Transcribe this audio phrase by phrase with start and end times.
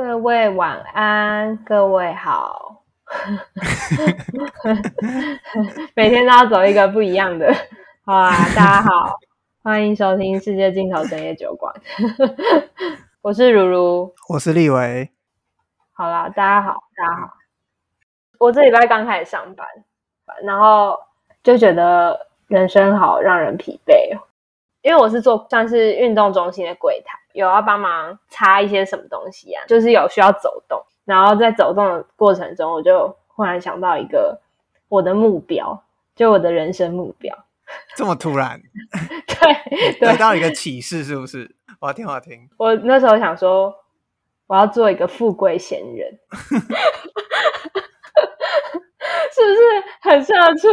[0.00, 2.84] 各位晚安，各位好。
[5.96, 7.52] 每天都要走一个不一样的。
[8.04, 9.18] 好啊，大家好，
[9.60, 11.74] 欢迎收听世界尽头深夜酒馆。
[13.22, 15.10] 我是如如，我是立维。
[15.92, 17.32] 好啦，大家好，大家好。
[18.38, 19.66] 我这礼拜刚开始上班，
[20.44, 20.96] 然后
[21.42, 24.22] 就觉得人生好让人疲惫哦。
[24.82, 34.40] 因为我是做算是运动中心的柜台，有要帮忙擦一些什么东西啊，就是有需要走动，然后在走动的过程中，我就忽然想到一个
[34.88, 35.84] 我的目标，
[36.16, 37.32] 就我的人生目标。
[37.94, 38.60] 这么突然？
[39.28, 41.54] 对，得到一个启示是不是？
[41.78, 42.48] 我要听，我要听。
[42.56, 43.72] 我那时候想说，
[44.48, 46.18] 我要做一个富贵闲人。
[49.38, 49.60] 是不是
[50.00, 50.68] 很社畜？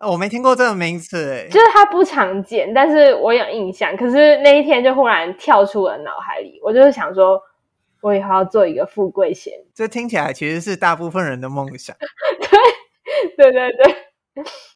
[0.08, 3.96] 我没听过这个名词诶，就是它不常见，但是我有印象。
[3.96, 7.40] 可是那一天就忽然跳出了脑海里，我就是想说，
[8.00, 9.52] 我以后要做一个富贵闲。
[9.74, 11.96] 这听起来其实是大部分人的梦想。
[13.36, 13.96] 对，对对对。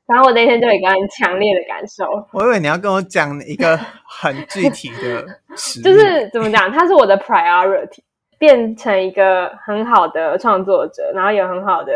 [0.06, 2.05] 然后我那天就有一个很强烈的感受。
[2.33, 5.24] 我以为你要跟我讲一个很具体的
[5.55, 8.00] 词，就是怎么讲，它是我的 priority，
[8.38, 11.92] 变成一个很好的创作者，然后有很好的。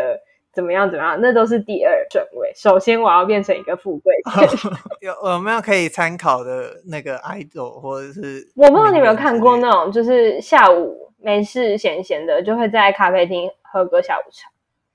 [0.55, 0.89] 怎么样？
[0.89, 1.19] 怎么样？
[1.21, 2.51] 那都是第二顺位。
[2.55, 4.13] 首先，我要变成一个富贵。
[5.01, 8.47] 有有没有可以参考的那个 idol，或者是？
[8.55, 14.49] 我不知道你有没有看过那种，就是下午没事闲闲的，就会在咖啡厅喝个下午茶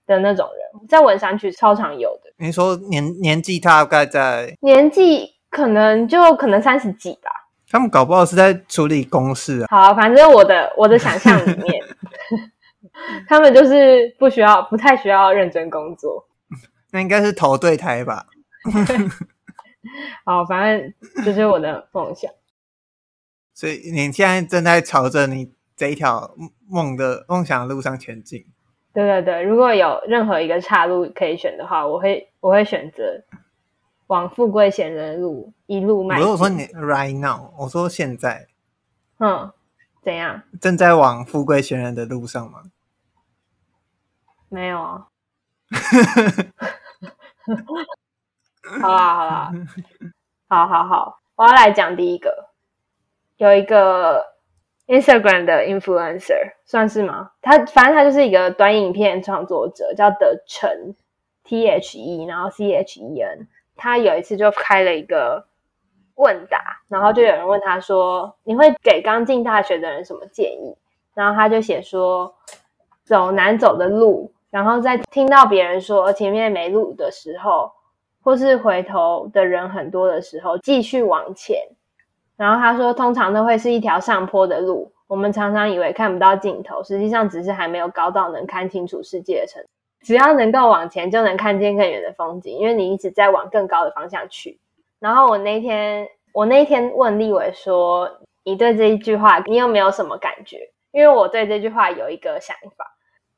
[0.06, 2.32] 的那种人，在文山区超常有的。
[2.38, 4.56] 你说年年纪大概在？
[4.62, 7.30] 年纪可能就可能三十几吧。
[7.70, 9.66] 他们搞不好是在处理公事啊。
[9.70, 11.84] 好，反正我的我的想象里面。
[13.28, 16.26] 他们就是不需要，不太需要认真工作。
[16.92, 18.26] 那应该是投对台吧？
[20.24, 22.30] 好，反正这是我的梦想。
[23.54, 26.34] 所以你现在正在朝着你这一条
[26.68, 28.46] 梦的梦想的路上前进。
[28.92, 33.22] 对对对，如果有任何一个岔路可以选的话，我会我会选择
[34.08, 36.20] 往富贵险人的路一路迈。
[36.20, 38.46] 不是说你 right now，我说现在。
[39.18, 39.52] 嗯，
[40.02, 40.42] 怎样？
[40.60, 42.62] 正在往富贵险人的路上吗？
[44.50, 45.06] 没有啊，
[48.82, 49.52] 好 啦好啦，
[50.48, 52.48] 好 好好，我要来讲第一个，
[53.36, 54.26] 有一个
[54.88, 57.30] Instagram 的 influencer 算是吗？
[57.40, 60.96] 他反正他就是一个短影片创作者，叫德成
[61.44, 63.46] T H E，然后 C H E N。
[63.76, 65.46] 他有一次就开了一个
[66.16, 70.76] 问答，然后就有人问他说：“你会给刚进大学的人什么建议？”
[71.14, 72.34] 然后他就写说
[73.04, 77.70] ：“走难走的路。”然后在听到别人说前面没路的时候，
[78.22, 81.56] 或是回头的人很多的时候，继续往前。
[82.36, 89.68] 然后他说，通常都会是一条上坡的路，我们常常以为看不到尽头，实际上只是还没有高到能看清楚世界的程度。
[90.00, 94.58] 只要能够往前，就能看见更远的风景，因为你一直在往更高的方向去。
[94.98, 98.10] 然后我那天，我那天问立伟说
[98.42, 102.89] ：“你对这一句话，你有没有什么感觉？”因为我对这句话有一个想法。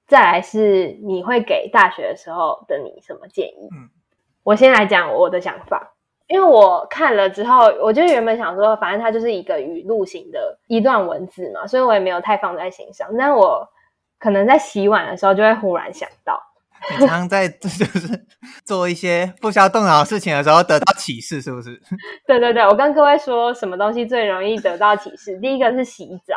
[0.07, 3.69] 再来是你会给大学的时候的你什么建议？
[3.73, 3.89] 嗯，
[4.43, 5.95] 我先来讲我的想法，
[6.29, 13.09] 因为我看了之后，我就原本想说，反正它就是一个语录型的一段文字嘛，所以我也没有太放在心上。
[13.19, 13.67] 但我
[14.19, 16.43] 可能在洗碗的时候，就会忽然想到，
[16.91, 18.27] 你常常在就是
[18.65, 21.81] 做一些不需要动脑的事情的时候得到启示，是不是？
[22.27, 25.39] 对对对，我跟各位说，什么东西最容易得到启示？
[25.39, 26.37] 第一个是洗澡，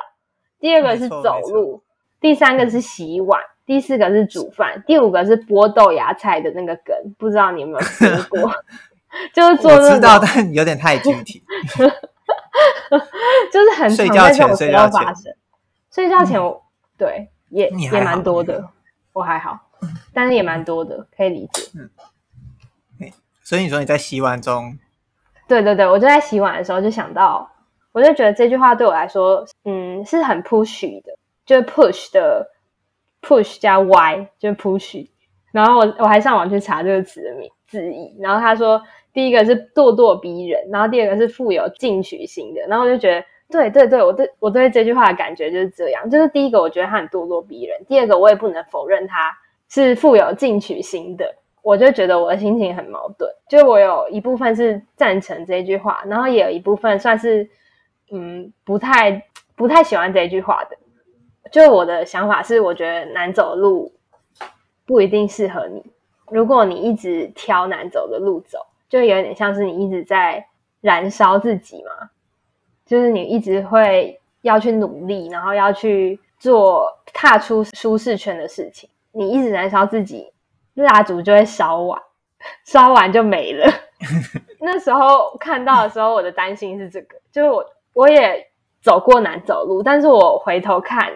[0.59, 1.83] 第二个是走路，
[2.21, 3.41] 第三个是洗碗。
[3.65, 8.51] 第四个是煮饭，第五个是剥豆芽菜的那个梗，不知道你有没有听过？
[9.33, 11.41] 就是做知道，但有点太具体。
[13.51, 15.33] 就是很常在这种时候发生。
[15.91, 16.61] 睡觉前，嗯、
[16.97, 18.69] 对，也也蛮多的。
[19.13, 19.57] 我还好，
[20.13, 21.63] 但是也蛮多的，可以理解。
[21.75, 21.89] 嗯。
[23.43, 24.77] 所以你说你在洗碗中？
[25.47, 27.49] 对对对，我就在洗碗的时候就想到，
[27.93, 32.51] 我就觉得这句话对我来说，嗯，是很 push 的，就是 push 的。
[33.25, 35.07] Push 加 y 就是 push，
[35.51, 38.79] 然后我我还上网去查这个词的名字义，然后他说
[39.11, 49.35] 第一个是咄咄逼人，然后第二个是富有进取心的，然后我就觉得对对对，我对我对这句话的感觉就是这样，就是第一个我觉得他很咄咄逼人，第二个我也不能否认他
[49.69, 57.49] 是富有进取心的，我就觉得我的心情很矛盾，就我有一部分是赞成这句话，然后也有一部分算是
[58.11, 59.23] 嗯不太
[59.55, 60.77] 不太喜欢这句话的。
[61.51, 63.91] 就我的想法是，我觉得难走的路
[64.85, 65.83] 不一定适合你。
[66.29, 68.59] 如果你一直挑难走的路走，
[68.89, 70.45] 就有点像是你一直在
[70.81, 72.09] 燃烧自己嘛。
[72.85, 78.87] 就是你一直会要去努力，然后要去做踏出舒适圈的事情。
[79.11, 80.31] 你一直燃烧自己，
[80.75, 81.99] 蜡烛就会烧完，
[82.65, 83.65] 烧完就没了。
[84.61, 88.47] 那时候看到的时候，我的担心是这个，就是我我也
[88.81, 91.11] 走过难走路，但是我回头看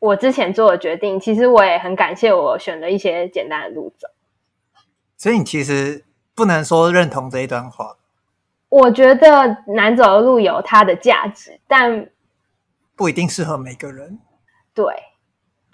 [0.00, 4.08] 我之前做的决定，其实我也很感谢我选了一些简单的路走。
[5.16, 6.04] 所以你其实
[6.34, 7.96] 不能说认同这一段话。
[8.70, 12.08] 我觉得难走的路有它的价值，但
[12.96, 14.18] 不一定适合每个人。
[14.72, 14.86] 对，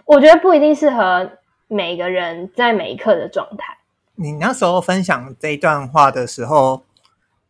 [0.04, 1.30] 我觉得不一定适合
[1.68, 3.78] 每个人在每一刻的状态。
[4.16, 6.82] 你那时候分享这一段话的时候，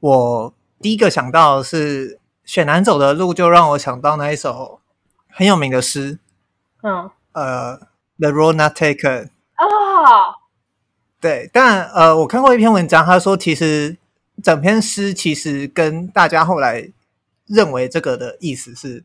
[0.00, 4.81] 我第一个想到的是选难走的路，就让我想到那一首
[5.31, 6.19] 很有名的诗。
[6.87, 7.77] 嗯，呃
[8.19, 9.31] ，The Road Not Taken。
[9.59, 10.37] 哦，
[11.21, 13.97] 对，但呃，我看过一篇文章，他说其实
[14.41, 16.93] 整篇诗其实跟大家后来
[17.47, 19.03] 认为这个的意思是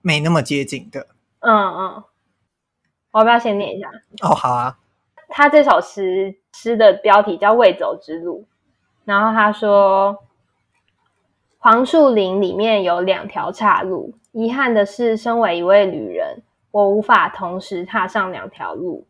[0.00, 1.08] 没那么接近的。
[1.40, 2.04] 嗯嗯，
[3.10, 3.90] 我要不要先念一下？
[4.22, 4.78] 哦，好啊。
[5.28, 8.46] 他这首诗诗的标题叫《未走之路》，
[9.04, 10.22] 然后他说
[11.58, 19.06] ：“黄树林里面有两条岔路，遗憾的是，身为一位旅人，我无法同时踏上两条路。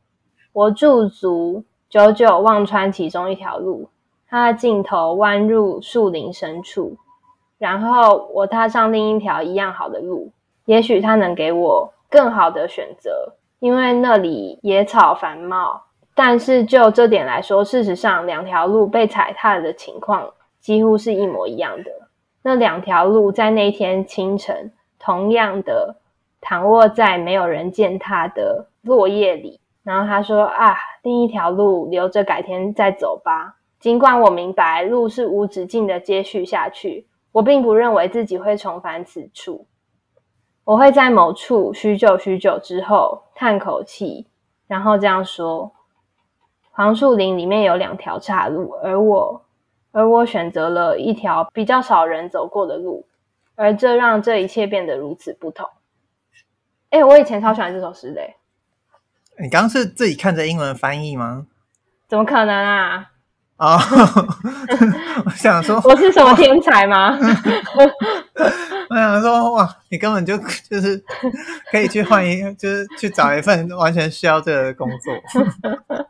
[0.53, 3.89] 我驻足，久久望穿其中一条路，
[4.29, 6.97] 它的尽头弯入树林深处，
[7.57, 10.31] 然后我踏上另一条一样好的路，
[10.67, 15.85] 也许它能给我更好的选择，因为那里野草繁茂。”
[16.15, 20.31] 但是就这点来说，事实上两条路被踩踏的情况
[20.61, 21.91] 几乎是一模一样的。
[22.43, 25.97] 那两条路在那天清晨，同样的
[26.43, 29.59] 躺卧在没有人践踏的落叶里。
[29.83, 33.57] 然后他说：“啊，另一条路留着改天再走吧。
[33.81, 39.67] 尽管我明白路是无止境的接续下去，我并不认为自己会重返此处。
[40.65, 44.27] 我会在某处许久许久之后叹口气，
[44.69, 45.73] 然后这样说。”
[46.75, 49.43] 黄树林里面有两条岔路，而我，
[49.91, 53.05] 而我选择了一条比较少人走过的路，
[53.57, 55.69] 而这让这一切变得如此不同。
[56.93, 58.21] 哎，我以前超喜欢这首诗的。
[59.43, 61.47] 你刚刚是自己看着英文翻译吗？
[62.07, 63.09] 怎么可能啊？
[63.57, 64.27] 啊、oh,
[65.25, 67.17] 我想说， 我是什么天才吗？
[68.91, 70.37] 我想说，哇，你根本就
[70.69, 71.03] 就是
[71.71, 75.15] 可以去换一，就是去找一份完全需要这个的工作。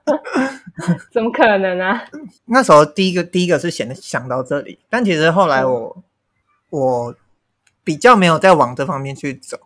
[1.12, 2.02] 怎么可能啊？
[2.46, 6.02] 那时候第一个第一个是想想到这里，但其实后来我、嗯、
[6.70, 7.14] 我
[7.84, 9.58] 比较没有再往这方面去走。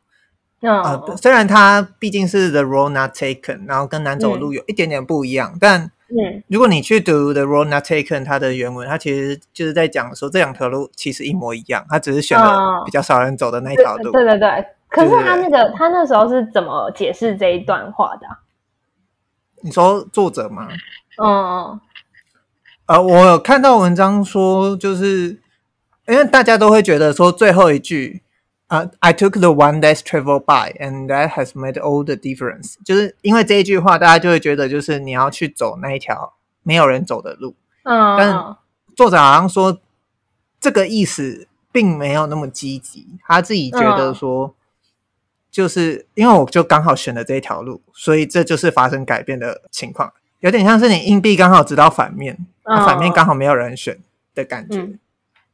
[0.61, 5.91] 啊、虽然它毕竟是 The Road Not Taken，然后跟难走的路有一点点不一样，嗯、但。
[6.09, 14.13] 嗯，如果你去读 The Road Not Taken，它的原文，它其实就是在讲说这两条路其实一模一样，它只是选了比较少人走的那一条路。
[14.13, 18.29] 对对对，可是他那个他那时候是怎么解释这一段话的？
[19.63, 20.69] 你说作者吗？
[21.21, 21.81] 嗯，
[22.87, 25.41] 呃，我有看到文章说，就是
[26.07, 28.23] 因为大家都会觉得说最后一句。
[28.69, 32.75] 啊、uh,，I took the one that's traveled by, and that has made all the difference。
[32.85, 36.35] 就是因为这一句话，大家就会觉得，就是你要去走那一条
[36.65, 37.55] 没有人走的路。
[37.85, 38.57] 嗯，但
[38.97, 39.79] 作者好像说
[40.59, 43.07] 这个意思并没有那么积极。
[43.25, 44.53] 他自己觉得说，
[45.49, 53.97] 就是因为我就刚好选了这一条路，所以这就是发生改变的情况，有点像是你硬币刚好指到反面，反面刚好没有人选
[54.35, 54.81] 的感觉。
[54.81, 54.99] 嗯、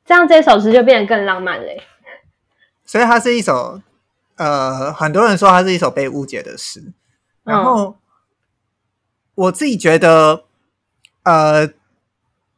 [0.07, 1.83] 这样这首诗就变得更浪漫嘞。
[2.93, 3.81] 所以它是一首，
[4.37, 6.93] 呃，很多人说它是一首被误解的诗。
[7.43, 7.95] 然后、嗯、
[9.35, 10.45] 我自己觉得，
[11.23, 11.67] 呃，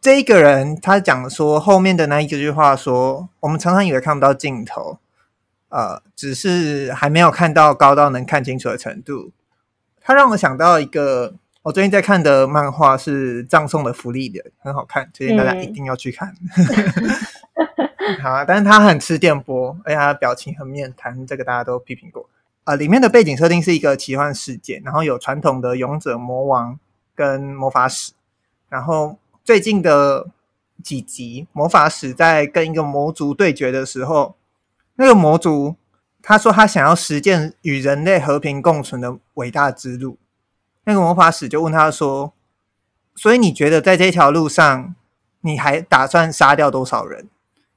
[0.00, 4.98] 这一个人他讲说后面的那一句话说，我们常常以为看不到尽头，
[5.68, 9.30] 呃，只是还没有看到高到能看清楚的程度。
[10.00, 16.34] 他让我想到一个，我最近在看的漫画是《葬送的福利》的》，很好看，推荐大家一定要去看。
[16.96, 17.08] 嗯
[18.22, 22.28] 好啊，但是他很吃电波，而且他的表情很面瘫，这个大家都批评过。
[22.64, 26.78] 啊、呃，里面的背景设定是一个奇幻世界，然后有传统的勇者、魔王
[27.14, 28.12] 跟魔法使。
[28.68, 30.28] 然后最近的
[30.82, 34.34] 几集，魔法使在跟一个魔族对决的时候，
[34.96, 35.76] 那个魔族
[36.22, 40.16] 他说他想要实践与人类和平共存的伟大之路。
[40.84, 42.32] 那个魔法使就问他说
[43.14, 44.94] ：“所以你觉得在这条路上，
[45.42, 47.28] 你还打算杀掉多少人？”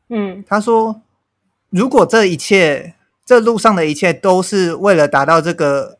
[0.10, 1.02] 嗯，他说
[1.70, 2.96] ：“如果这一切，
[3.26, 6.00] 这路上的一切都是为了达到这个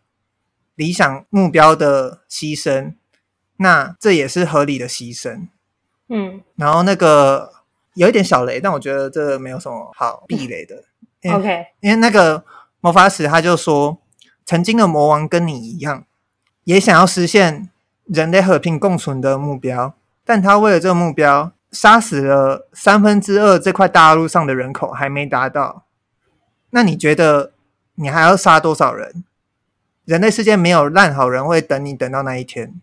[0.76, 2.94] 理想目标的牺牲，
[3.58, 5.48] 那这也是合理的牺牲。”
[6.10, 7.52] 嗯，然后那个
[7.96, 10.84] 有一点小雷，但我觉得这没有什么好避雷的。
[11.36, 12.46] OK，因为那个
[12.80, 13.98] 魔法使他就说，
[14.46, 16.06] 曾经的魔王跟你一样，
[16.64, 17.70] 也想要实现
[18.06, 25.84] 人类和平共存的目标，但他为了这个目标，杀死了三分之二这块大陆上的人口还没达到。
[26.70, 27.54] 那你觉得
[27.96, 29.24] 你还要杀多少人？
[30.06, 32.80] 人类世界没有烂好人会等你等到那一天。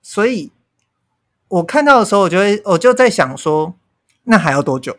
[0.00, 0.52] 所以
[1.48, 3.74] 我看到的时候，我就会我就在想说，
[4.24, 4.96] 那还要多久？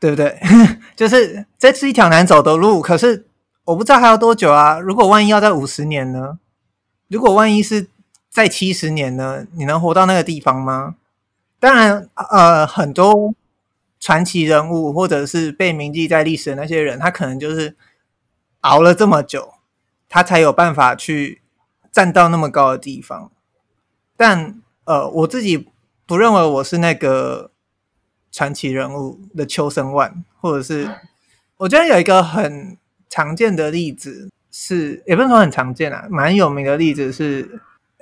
[0.00, 0.40] 对不对？
[0.96, 3.26] 就是这是一条难走的路，可是
[3.64, 4.78] 我不知道还要多久啊！
[4.78, 6.38] 如果万一要在五十年呢？
[7.08, 7.88] 如果万一是
[8.30, 9.46] 在七十年呢？
[9.52, 10.96] 你能活到那个地方吗？
[11.60, 13.34] 当然，呃，很多
[13.98, 17.76] 传奇人物或者是被铭记在历史的那些人，他可能就是
[18.60, 19.54] 熬了这么久，
[20.08, 21.42] 他才有办法去
[21.90, 23.30] 站到那么高的地方。
[24.16, 25.68] 但呃，我自己
[26.06, 27.50] 不认为我是那个。
[28.30, 30.88] 传奇人物的秋生万，或者是
[31.56, 32.76] 我觉得有一个很
[33.08, 37.58] 常见的例子是，也不是说很常见啊，蛮有名的例子是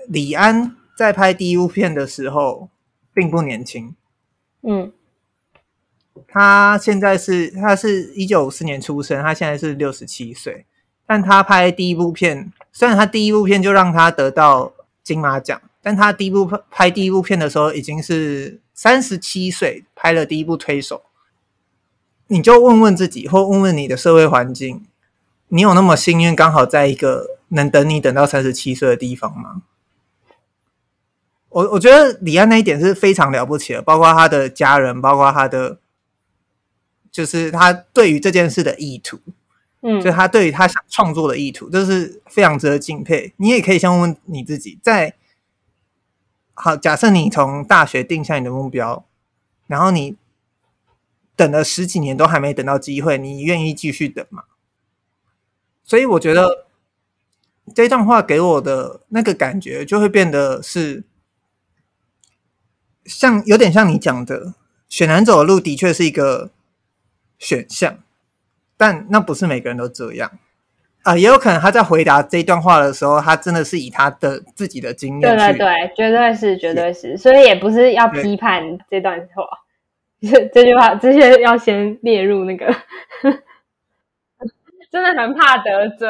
[0.09, 2.69] 李安在拍第一部片的时候
[3.17, 3.97] 并不年轻。
[4.63, 4.93] 嗯，
[6.29, 10.67] 他现在是他是一九五四年出生，他现在是六十七岁，
[11.07, 18.61] 但他拍第一部片，虽然他第一部片就让他得到金马奖，但他第一部拍第一部片的时候已经是。
[18.79, 21.05] 三十七岁拍了第一部推手，
[22.27, 24.85] 你就问问自己，或问问你的社会环境，
[25.49, 29.63] 你有那么幸运，刚好在一个能等你等到三十七岁的地方吗？
[31.57, 35.79] 我我觉得李安那一点是非常了不起的，包括他的家人，包括他的，
[37.11, 39.19] 就是他对于这件事的意图，
[39.81, 43.33] 嗯，就他对于他想创作的意图，这是非常值得敬佩。
[43.39, 45.15] 你也可以先问问你自己，在。
[46.53, 49.07] 好，假设你从大学定下你的目标，
[49.67, 50.17] 然后你
[51.35, 54.45] 等了十几年都还没等到机会，你愿意继续等吗？
[55.85, 56.67] 所以我觉得
[57.75, 61.05] 这段话给我的那个感觉，就会变得是
[63.07, 64.55] 像有点像你讲的，
[64.89, 66.51] 选难走的路的确是一个
[67.39, 67.99] 选项，
[68.77, 70.31] 但那不是每个人都这样。
[71.03, 75.37] 啊、呃，也有可能他在回答这段话的时候，他真的是以他的自己的经验。
[75.37, 79.45] 对对对，绝对是，绝对是，所以也不是要批判这段话。
[80.21, 82.67] 这这句话，这些要先列入那个，
[84.91, 86.09] 真的很怕得罪，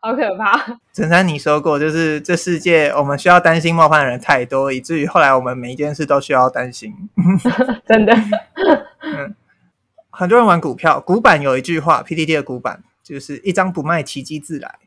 [0.00, 0.78] 好可怕。
[0.92, 6.92] 陈珊，你说过，就是这世界我们需要担心冒犯的人太多，以至于后来我们每一件事都需要担心。
[7.86, 8.12] 真的，
[9.00, 9.34] 嗯，
[10.10, 12.82] 很多人玩股票，股板有一句话，PDD 的股板。
[13.04, 14.78] 就是一张不卖，奇迹自来。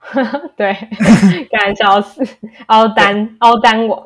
[0.56, 0.72] 对，
[1.50, 2.26] 干笑死，
[2.68, 4.02] 凹单凹单王。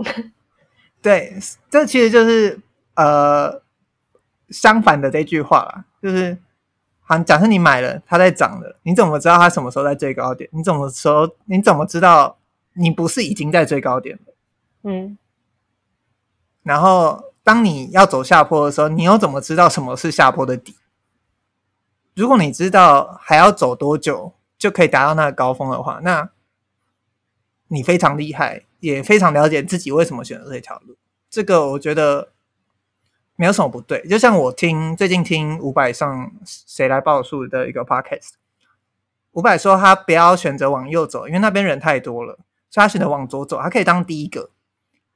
[1.01, 1.35] 对，
[1.71, 2.59] 这其实就是
[2.97, 3.63] 呃
[4.49, 5.85] 相反的这句话啦。
[6.03, 6.37] 就是，
[7.11, 10.49] 好，假设你买了，它在涨了，你怎么知道它什么时候在最高点？
[10.53, 11.29] 你怎么说？
[11.47, 12.39] 你怎么知道
[12.75, 14.35] 你不是已经在最高点了？
[14.85, 15.19] 嗯。
[16.63, 20.77] 然后，当你要走下坡的时候，你又怎么知道什么是下坡的底？
[22.15, 26.31] 如果你知道还要走多久就可以达到那个高峰的话，那
[27.67, 30.97] 你非常厉害，也非常了解自己为什么选择这条路。
[31.29, 32.29] 这个我觉得
[33.41, 34.07] 没有什么不对。
[34.07, 38.33] 就像我听最近听伍佰上谁来报数的一个 podcast，
[39.33, 42.35] 伍佰说他不要选择往右走，因为那边人太多了，
[42.69, 44.51] 所以他选择往左走，他可以当第一个，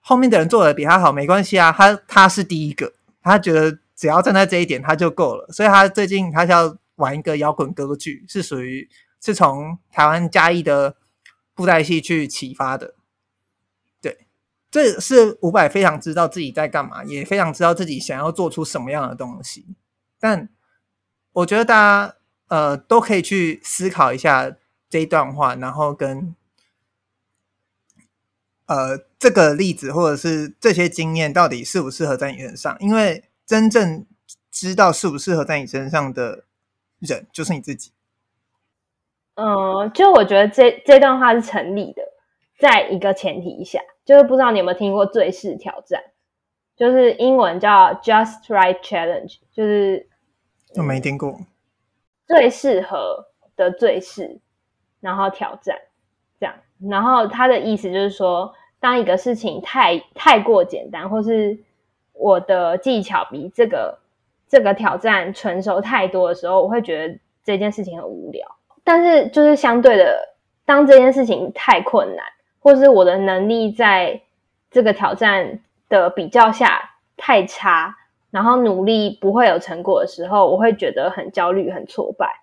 [0.00, 6.76] 后面的人做的比他好没关系啊，他他是第一个，他觉得只要站在这一点他就够了，所以他最近他要。
[6.97, 8.88] 玩一个摇滚歌剧，是属于
[9.21, 10.95] 是从台湾嘉义的
[11.52, 12.95] 布袋戏去启发的。
[14.75, 19.64] 这是伍佰非常知道自己在干嘛，也非常知道自己想要做出什么样的东西。
[20.19, 20.49] 但
[21.33, 22.16] 我觉得大家
[22.49, 24.57] 呃都可以去思考一下
[24.90, 26.35] 这一段话，然后跟
[28.66, 32.76] 呃这个例子或者是这些经验到底适不适合在你身上？
[32.81, 34.04] 因为真正
[34.50, 36.47] 知道适不适合在你身上的。
[37.00, 37.93] 人就是你自己。
[39.35, 42.02] 嗯，就我觉得这这段话是成立的，
[42.59, 46.02] 在一个前提下，就是不知道你有没有听过最适挑战，
[46.76, 50.08] 就是英文叫 Just Right Challenge，就是
[50.76, 51.38] 我没听过。
[52.26, 54.38] 最适合的最适，
[55.00, 55.78] 然后挑战
[56.38, 56.54] 这样，
[56.90, 61.58] 然后他的意思就是说，当一个事情太太过简单，或是
[62.12, 63.99] 我的技巧比这个。
[64.46, 68.46] 这个挑战成熟太多的时候，我会觉得这件事情很无聊。
[68.84, 70.16] 但是，就是相对的，
[70.64, 72.25] 当这件事情太困难，
[72.64, 74.23] 或是我的能力在
[74.71, 77.94] 这个挑战的比较下太差，
[78.30, 82.40] 然后努力不会有成果的时候，我会觉得很焦虑、很挫败。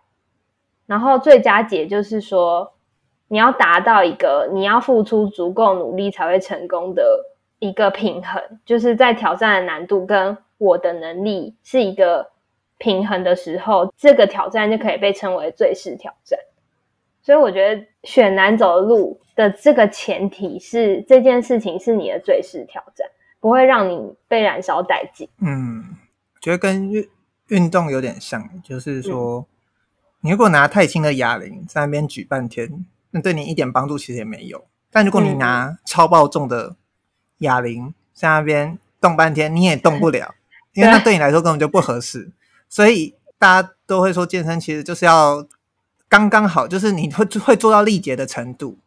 [0.86, 2.72] 然后最佳解就是说，
[3.30, 7.26] 你要达到一个你要付出足够努力才会成功的
[7.58, 12.30] 一个平衡，就是在挑战的难度跟我的能力是一个
[12.78, 16.38] 平衡的时候，这个挑战就可以被称为最适挑战。
[17.24, 23.08] 所以我觉得选难走的路的这个前提是这件事情是你的最适挑战，
[23.40, 25.30] 不会让你被燃烧殆尽。
[25.40, 25.98] 嗯，
[26.42, 27.08] 觉得跟运
[27.50, 29.46] 运动有点像，就是说，嗯、
[30.22, 34.66] 你如果拿太轻的哑铃在那边举半天，那对你一点帮助其实也没有。
[34.90, 36.76] 但如果你拿超爆重的
[37.38, 40.34] 哑铃在那边动半天，你也动不了，
[40.74, 42.32] 因为那对你来说根本就不合适。
[42.68, 45.48] 所以大家都会说健身其实就是要。
[46.12, 48.78] 刚刚好，就是你会会做到力竭的程度，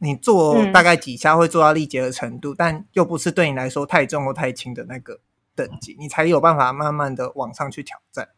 [0.00, 5.18] 你做大概几下会做到力竭的程度，嗯、但又不是对你来说太重或太轻的那个
[5.56, 8.28] 等级，你才有办法慢慢的往上去挑战，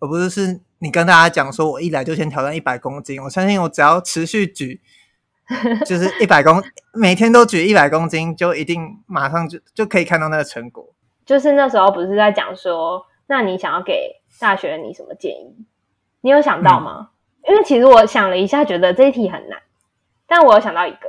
[0.00, 4.82] 而不是是你跟大家讲说，我一来就先挑战一百公斤，我相信我只要持续举，
[5.86, 10.86] 就是一百公，每天都举一百公斤，就一定马上就就可以看到那个成果。
[11.24, 15.64] 就是那时候不是在讲说，那你想要给大学你什么建议？
[16.20, 17.08] 你有想到吗？
[17.10, 17.13] 嗯
[17.46, 19.60] 因为其实我想了一下，觉得这一题很难，
[20.26, 21.08] 但我有想到一个，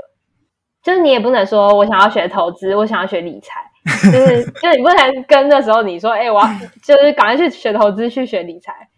[0.84, 3.72] 就是你也不能说我想要学投资，我想要学理财，
[4.12, 6.48] 就是就你不能跟那时候你说，哎、我要
[6.84, 8.90] 就是赶快去学投资，去学理财，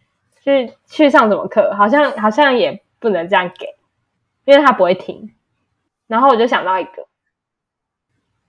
[0.44, 3.76] 去去上什么课，好像好像也不能这样给，
[4.46, 5.34] 因为他不会听。
[6.08, 7.06] 然后我就想到一个，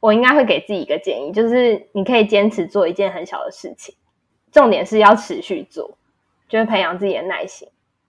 [0.00, 3.94] 我应该会给自己一个建议，就是你可以坚持做一件很小的事情，
[4.50, 5.98] 重点是要持续做，
[6.48, 7.68] 就是培养自己的耐心。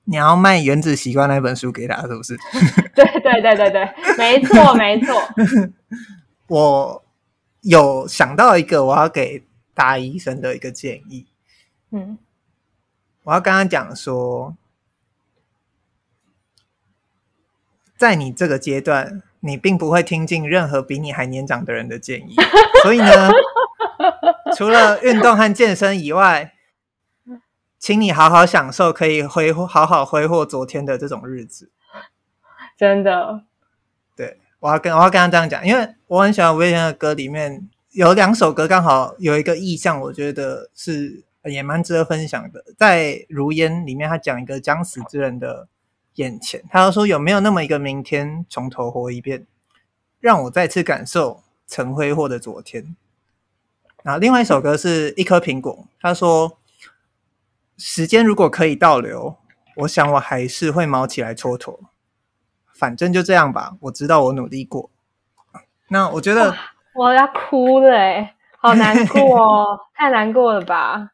[0.10, 2.36] 你要卖《原子习惯》那本书给他，是不是？
[2.96, 5.16] 对对对对对，没错没错。
[6.50, 7.06] 我
[7.62, 9.44] 有想到一个我要给
[9.76, 11.28] 大医生的一个建议。
[11.92, 12.18] 嗯，
[13.24, 14.56] 我要跟他讲说，
[17.96, 22.36] 在你这个阶段，你并不会听进任何比你还年长的人的建议，
[22.82, 23.30] 所以呢，
[24.58, 26.56] 除了运动和健身以外。
[27.80, 31.72] 请你好好享受可以挥霍、好好挥霍昨天的这种日子。
[32.78, 33.46] 真的，
[34.16, 42.64] 对，我要跟我要跟他这样讲，因为我很喜欢五月天的歌，里面有两首歌刚好有一个意象，我觉得是也蛮值得分享的。
[42.78, 45.70] 在《如烟》里面，他讲一个将死之人的
[46.16, 49.48] 眼前，他就说有没有那么一个明天，从头活一遍，
[50.20, 52.96] 让我再次感受曾挥霍的昨天。
[54.04, 56.59] 然后另外一首歌是一颗苹果，他说。
[57.80, 59.38] 时间如果可以倒流，
[59.78, 61.80] 我想我还是会毛起来蹉跎。
[62.74, 64.90] 反正就这样吧，我知道我努力过。
[65.88, 66.54] 那我觉得
[66.94, 71.12] 我要哭了，哎，好难过哦， 太难过了吧？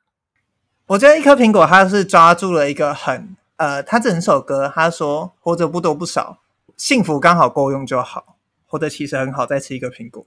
[0.88, 6.40] 我觉得一颗苹果，它是抓住了一个很呃，它整首歌他说活着不多不少，
[6.76, 10.26] 幸福刚好够用就好，活着其实很好，再吃一个苹果。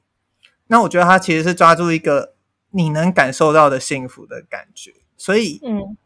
[0.68, 2.34] 那我觉得他其实是抓住一个
[2.70, 5.96] 你能感受到的幸福的感觉，所以嗯。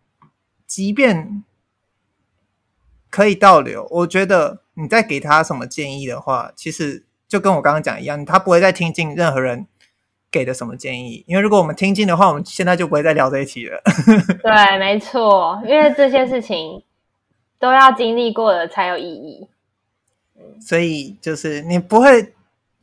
[0.75, 1.45] 即便
[3.11, 9.67] 可以倒流，我觉得你再给他什么建议的话，其实就跟我刚刚讲一样，他不会再听进任何人
[10.31, 11.23] 给的什么建议。
[11.29, 13.83] 因为如果我们听进的话，我们现在就不会再聊这一题了。
[14.43, 16.83] 对，没错，因为这些事情
[17.59, 19.47] 都要经历过了才有意义。
[20.59, 22.33] 所以就是你不会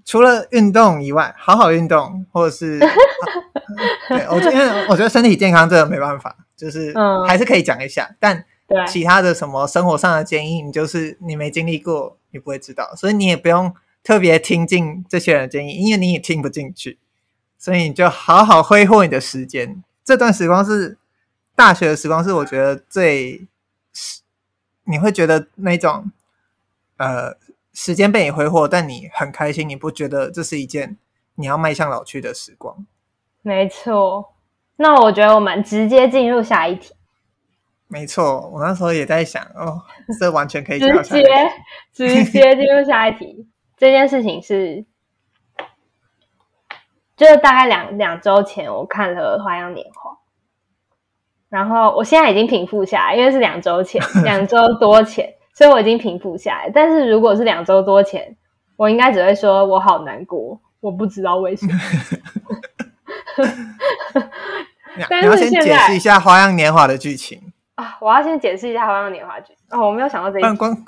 [0.06, 2.80] 除了运动以外，好好运动，或者是，
[4.10, 6.36] 对，我觉得因为我觉得身体健康这个没办法。
[6.60, 6.94] 就是
[7.26, 8.46] 还是可以讲一下，嗯、但
[8.86, 16.98] 其他的什么生活上的建议，你就是你没经历过，你不会知道，所以你也不用特别听进这些人的建议，因为你也听不进去，
[17.58, 19.82] 所以你就好好挥霍你的时间。
[20.04, 20.98] 这段时光是
[21.56, 23.48] 大学的时光，是我觉得最
[24.84, 26.12] 你会觉得那种
[26.98, 27.38] 呃
[27.74, 30.98] 时间被你挥霍，但你很开心，你不觉得这是一件
[31.36, 32.86] 你要迈向老去的时光？
[33.42, 34.34] 没错。
[34.76, 36.94] 那我觉得我们直接进入下一题。
[37.88, 39.82] 没错，我那时候也在想，哦，
[40.20, 41.24] 这完全可以直接
[41.92, 43.48] 直接进入下一题。
[43.76, 44.86] 这件事情是，
[47.18, 50.12] 就是大概两两周前我看了《花样年华》，
[51.50, 56.70] 然后我现在已经平复下来，因为是两周前， 两周多前，所以我已经平复下来。
[56.70, 58.38] 但是如果是两周多前，
[58.78, 61.74] 我应该只会说我好难过，我不知道为什么。
[65.22, 67.42] 你要先解释一下《花样年华》的剧情
[67.76, 67.98] 啊！
[68.02, 70.56] 我要先解释一下《花样年华》剧哦，我没有想到这一点。
[70.56, 70.86] 不然观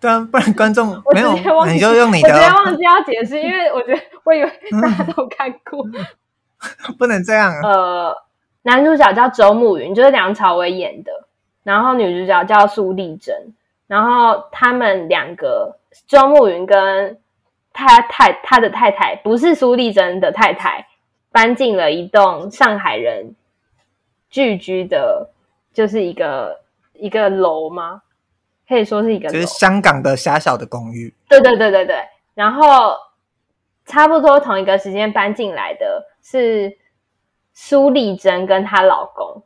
[0.00, 1.32] 对啊，不然观众没有，
[1.66, 2.28] 你就用你的。
[2.28, 5.86] 我直接忘记要解释，因为我觉得我以为大家都看过。
[6.98, 7.52] 不能这样。
[7.62, 8.16] 呃，
[8.62, 11.12] 男主角叫周慕云，就是梁朝伟演的，
[11.62, 13.54] 然后女主角叫苏丽珍，
[13.86, 17.18] 然后他们两个周慕云跟
[17.72, 20.86] 他太他的太太不是苏丽珍的太太，
[21.32, 23.34] 搬进了一栋上海人
[24.30, 25.30] 聚居的，
[25.72, 26.60] 就是一个
[26.92, 28.02] 一个楼吗？
[28.68, 31.12] 可以说是一个楼，就是香港的狭小的公寓。
[31.28, 31.96] 对对对对对。
[32.34, 32.94] 然后
[33.84, 36.78] 差不多同一个时间搬进来的是
[37.52, 39.42] 苏丽珍跟她老公。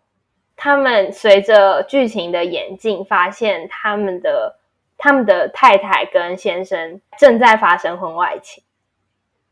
[0.57, 4.59] 他们随着剧情的演进，发现他们的
[4.97, 8.65] 他们的太太跟先生正在发生婚外情，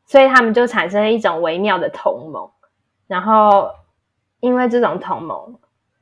[0.06, 2.50] 所以他们就产生了一种微妙的同盟。
[3.06, 3.70] 然后
[4.40, 5.56] 因为这种同盟，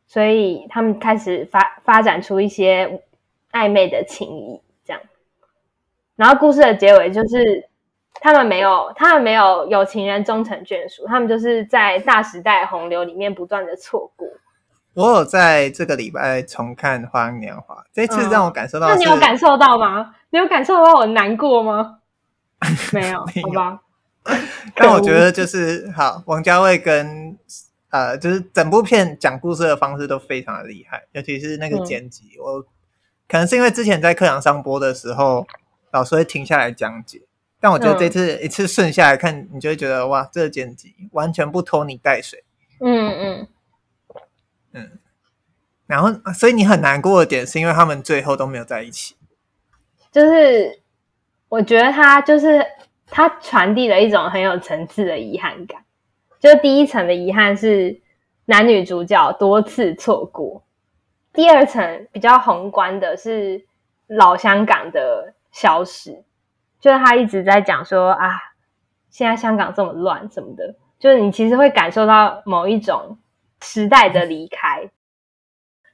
[0.06, 3.02] 所以他们开始发发展出一些
[3.52, 5.02] 暧昧的情谊，这样。
[6.16, 7.68] 然后故事的结尾就是
[8.14, 14.28] 他们没有他们没有有情人终成眷属，他们就是在大时代洪流里面不断的错过。
[14.94, 18.90] 我有在这个礼拜重看《花样年华》，这次让我感受到、嗯。
[18.90, 20.14] 那你有感受到吗？
[20.28, 21.98] 你有感受到我难过吗？
[22.92, 23.80] 没有，没有好吧。
[24.74, 27.36] 但我觉得就是好，王家卫跟
[27.90, 32.36] 呃，就是整部片讲故事的方式都非常的厉害，尤其是那个剪辑。
[32.38, 32.62] 嗯、我
[33.28, 35.46] 可能是因为之前在课堂上播的时候，
[35.90, 37.22] 老师会停下来讲解，
[37.60, 42.44] 但我觉得这次一次顺下来看，你就会觉得哇，这个剪辑完全不拖泥带水。
[42.80, 43.48] 嗯嗯。
[44.74, 44.90] 嗯，
[45.86, 49.16] 然后所以你很难过的点是因为他们最后都没有在一起，
[50.10, 50.80] 就是
[51.50, 52.64] 我觉得他就是
[53.12, 55.84] 它传递了一种很有层次的遗憾感。
[56.40, 58.00] 就第一层的遗憾是
[58.46, 60.64] 男女主角多次错过，
[61.32, 63.64] 第二层比较宏观的是
[64.08, 66.24] 老香港的消失，
[66.80, 68.40] 就是他一直在讲说啊，
[69.10, 73.18] 现在香港这么乱什么的，就是你其实会感受到某一种。
[73.64, 74.90] 时代的离开，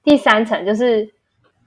[0.03, 1.13] 第三层就是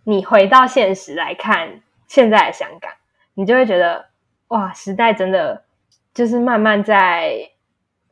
[0.04, 2.92] 你回到现实来看现在的香港，
[3.36, 4.08] 你就会觉得
[4.52, 5.62] 哇，时代真的
[6.14, 7.50] 就是慢慢在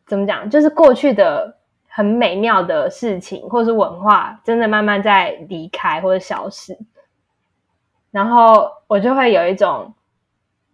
[0.06, 6.78] 怎么讲，就是过去的很美妙的事情或是文化，真的慢慢在离开或者消失。
[8.12, 9.94] 然后我就会有一种，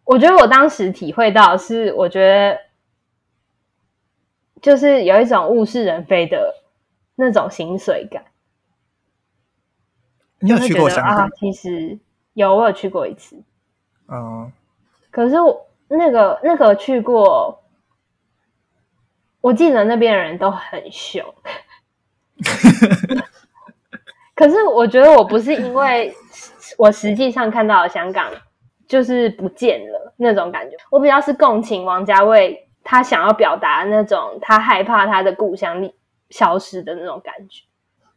[0.03, 2.59] 我觉得我当时体会到是，我觉得
[4.61, 6.61] 就是有一种物是人非的。
[7.17, 8.25] 那种心碎感，
[10.39, 11.19] 你有去过香港？
[11.19, 11.97] 啊，其实
[12.33, 13.41] 有，我有去过一次。
[14.09, 14.51] 嗯，
[15.15, 17.63] 可是我那个那个去过，
[19.39, 21.23] 我记得那边的人都很凶。
[24.35, 26.13] 可是我觉得我不是因为
[26.77, 28.29] 我实际上看到香港
[28.89, 35.95] 就是不见了那种感觉，我比较是共情王家卫他想要表达那种他害怕他的故乡里。
[36.31, 37.63] 消失的那种感觉，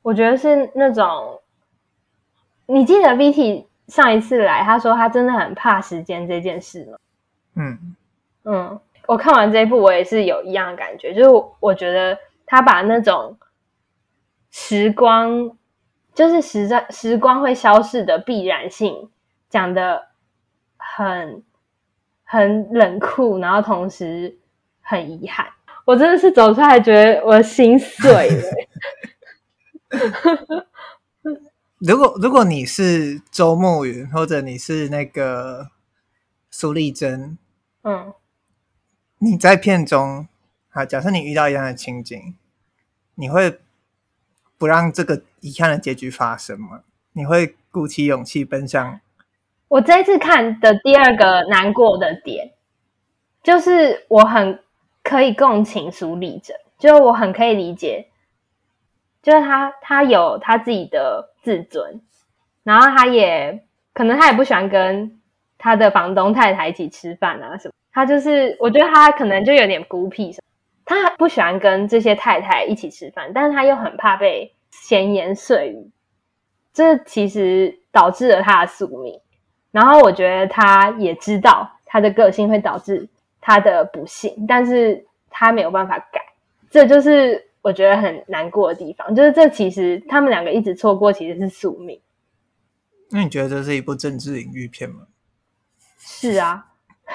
[0.03, 1.41] 我觉得是那种。
[2.67, 6.99] 你记得 VT 上一次来，他说他真的很怕时间这件事嘛？
[7.57, 7.97] 嗯
[8.45, 13.37] 嗯，我看完这一部，我也是有一样的感觉，就是我觉得他把那种
[14.51, 15.51] 时光，
[16.15, 19.11] 就是时在时光会消逝的必然性
[19.49, 20.07] 讲的
[20.77, 21.43] 很
[22.25, 24.37] 很冷酷，然后同时
[24.81, 25.47] 很遗憾。
[25.85, 28.43] 我真的是走出来，觉得我心碎了。
[31.79, 35.71] 如果如果你是周慕云，或者你是那个
[36.51, 37.39] 苏丽珍，
[37.83, 38.13] 嗯，
[39.19, 40.29] 你在片中，
[40.71, 42.35] 啊，假设你遇到一样的情景，
[43.15, 43.59] 你会
[44.57, 46.83] 不让这个遗憾的结局发生吗？
[47.13, 49.01] 你会鼓起勇气奔向？
[49.69, 52.53] 我这次看的第二个难过的点，
[53.43, 54.59] 就是我很。
[55.01, 58.09] 可以共情苏丽珍，就我很可以理解，
[59.23, 62.03] 就是他他有他自己的自尊，
[62.63, 65.19] 然后他也可能他也不喜欢跟
[65.57, 70.45] 他的房东太太一起吃饭啊什么，他就是我觉得他可能就有点孤僻什么，
[70.85, 75.91] 他不喜欢跟这些太太一起吃饭，但是他又很怕被闲言碎语，
[76.75, 79.19] 这其实导致了他的宿命。
[79.71, 83.09] 然后我觉得他也知道他的个性会导致。
[83.41, 86.21] 他的不幸，但是他没有办法改，
[86.69, 89.15] 这就是我觉得很难过的地方。
[89.15, 92.01] 就是这其实他们两个一直错过，其实是宿命。
[93.11, 95.07] 那你觉得这是一部政治隐喻片吗？
[95.99, 96.67] 是啊，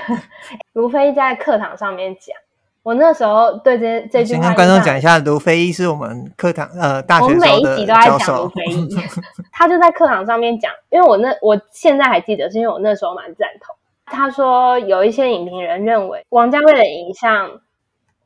[0.74, 2.36] 卢飞在课堂上面讲，
[2.84, 8.90] 我那时候对这这句话，先跟观众讲一下，卢飞一是我们课堂呃大学的我每一集都在讲卢飞一，
[9.54, 13.76] 他就在课堂上面讲，因为我那我现在还记得，是因为我那时候蛮赞同。
[14.06, 17.62] 他说，有一些影评人认为王家卫的影像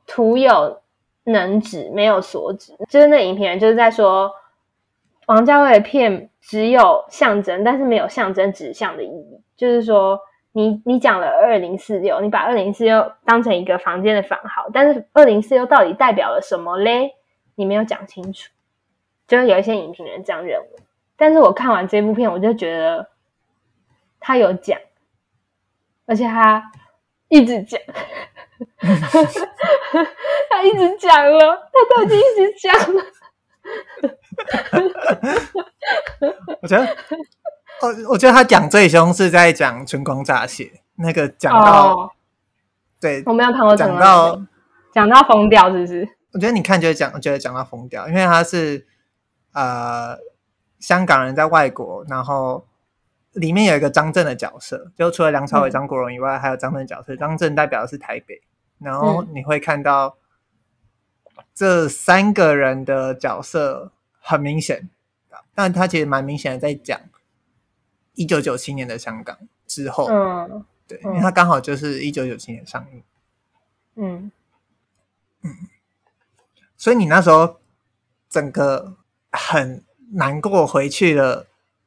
[0.06, 0.80] 徒有
[1.30, 4.30] 能指没有所指，就是那影评人就是在说
[5.26, 9.40] 王家卫的片只有象征，但是没有象征指向的意义。
[9.56, 10.18] 就是说，
[10.52, 17.14] 你你讲了二零四六，你把二零四六当成一个房间的房号，但是二零四六到底代表了什么嘞？
[17.56, 18.50] 你没有讲清楚。
[19.26, 20.68] 就有一些影评人这样认为，
[21.16, 23.06] 但是我看完这部片，我就觉得
[24.18, 24.78] 他有讲，
[26.06, 26.72] 而且他
[27.28, 27.78] 一直讲，
[30.50, 33.02] 他一直讲了，他都已经一直讲了。
[36.62, 36.96] 我觉得，
[37.82, 40.64] 我我觉得他讲最凶是在讲《春光乍泄》
[40.96, 42.10] 那个讲到，哦、
[43.00, 44.40] 对，我没有看过讲到
[44.92, 46.08] 讲到疯掉，是不是？
[46.32, 48.86] 我觉得你看就讲，觉得讲到疯掉，因为他是
[49.54, 50.16] 呃
[50.78, 52.66] 香港人在外国，然后
[53.38, 57.16] 里面有一个张震的角色，就除了梁朝伟、张国荣以外，嗯、还有张震角色。
[57.16, 58.42] 张震代表的是台北，
[58.78, 60.16] 然后你会看到
[61.54, 64.88] 这三个人的角色很明显。
[65.54, 67.00] 但他其实蛮明显的在讲
[68.14, 73.02] 一九九七年的香港之后，嗯，对，因为他刚好就是一九九七年上映，
[73.96, 74.30] 嗯。
[75.42, 75.54] 嗯，
[76.76, 77.60] 所以你那时候
[78.28, 78.96] 整个
[79.30, 81.46] 很难过，回去了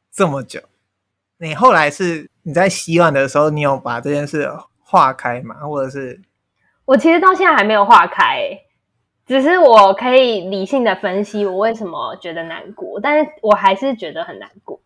[0.10, 0.62] 这么久，
[1.42, 4.48] 你后来是你在洗碗的时候，你有把这件事
[4.80, 5.56] 化开吗？
[5.56, 6.22] 或者是
[6.86, 8.60] 我其实到现在还没有化开。
[9.26, 14.80] 只是我可以理性的分析我为什么觉得难过，但是我还是觉得很难过。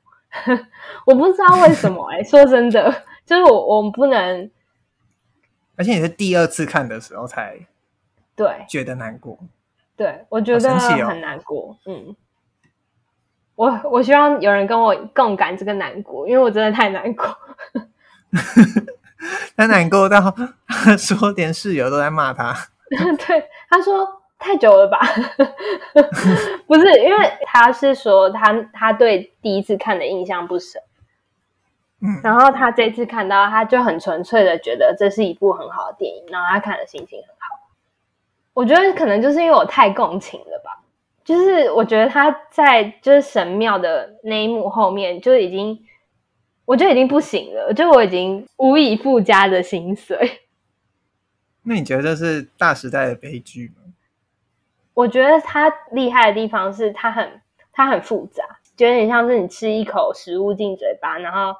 [1.06, 4.52] 我不知道为什么哎、欸， 说真的，就是我我们不能。
[5.76, 7.58] 而且你是第二次看的时候才
[8.36, 9.38] 对觉得难过，
[9.98, 11.72] 对，对我觉得很难过。
[11.72, 12.16] 哦、嗯，
[13.56, 17.26] 我我希望有人跟我共感这个难过，因为我真的太难过。
[19.56, 20.36] 他难过到
[20.98, 22.54] 说连室友都在骂他。
[23.28, 24.22] 对，他说。
[24.38, 25.00] 太久了吧？
[26.68, 30.80] 不是，因为他是说他他对第一次看的印象不深，
[32.02, 37.70] 嗯，然后他这次看到，他就很纯粹的觉得这是一部很好的电影，然后他看的心情很好。
[38.54, 40.84] 我觉得可能就是因为我太共情了吧，
[41.26, 45.78] 就是我觉得他在就是神庙的那一幕后面就已经，
[46.64, 50.42] 我就已经不行了，就我已经无以复加的心碎。
[51.68, 53.82] 那你觉得这是大时代的悲剧吗？
[54.94, 57.42] 我觉得它厉害的地方是它很
[57.74, 58.44] 它很复杂，
[58.78, 61.54] 就有点像是你吃一口食物进嘴巴，然后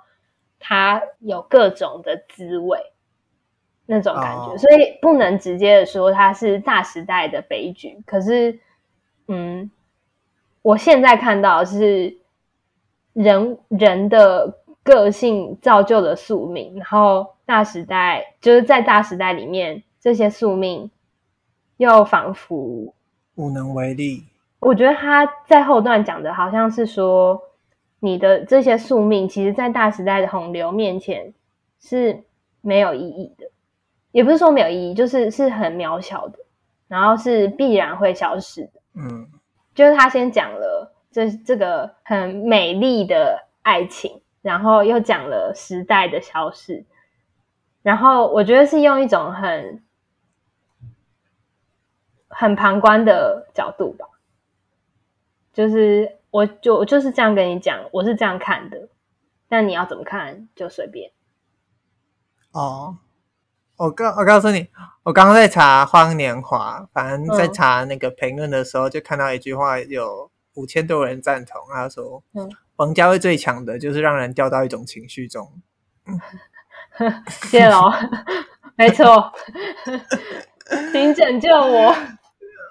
[0.60, 2.80] 它有各种的滋味
[3.88, 4.58] 那种感觉，oh.
[4.58, 8.02] 所以不能直接的说它是大时代的悲剧。
[8.06, 8.60] 可是，
[9.28, 9.72] 嗯，
[10.62, 12.18] 我现在看到是
[13.14, 20.92] 人人的个性造就了宿命，然后大时代就是在大时代里面，这些宿命
[21.78, 22.94] 又仿佛。
[23.36, 24.24] 无能为力。
[24.60, 27.40] 我觉得他在后段讲的好像是说，
[28.00, 31.34] 你的这些宿命，其实，在大时代的洪流面前
[31.80, 32.24] 是
[32.62, 33.46] 没有意义的，
[34.12, 36.40] 也不是说没有意义，就是是很渺小的，
[36.88, 38.82] 然后是必然会消失的。
[38.96, 39.30] 嗯，
[39.74, 46.86] 就是他先讲了这这个很美丽的爱情，然后又讲了时代的消逝，
[47.82, 49.82] 然后我觉得是用一种很。
[52.38, 54.06] 很旁观的角度吧，
[55.54, 58.90] 就是我就我就是这样跟你讲，我是这样看的，
[59.48, 61.12] 但你要怎么看就随便。
[62.52, 62.98] 哦，
[63.78, 64.68] 我告我告诉你，
[65.04, 75.62] 我刚刚在查《花样年华》，反正在查那个评论的时候，就看到一句话，有五千多人赞同，他说：“嗯，王家卫最强的就是让人掉到一种情绪中。
[76.08, 76.20] 嗯
[77.50, 77.92] ”谢喽，
[78.78, 79.32] 没错，
[80.92, 81.96] 请拯救我。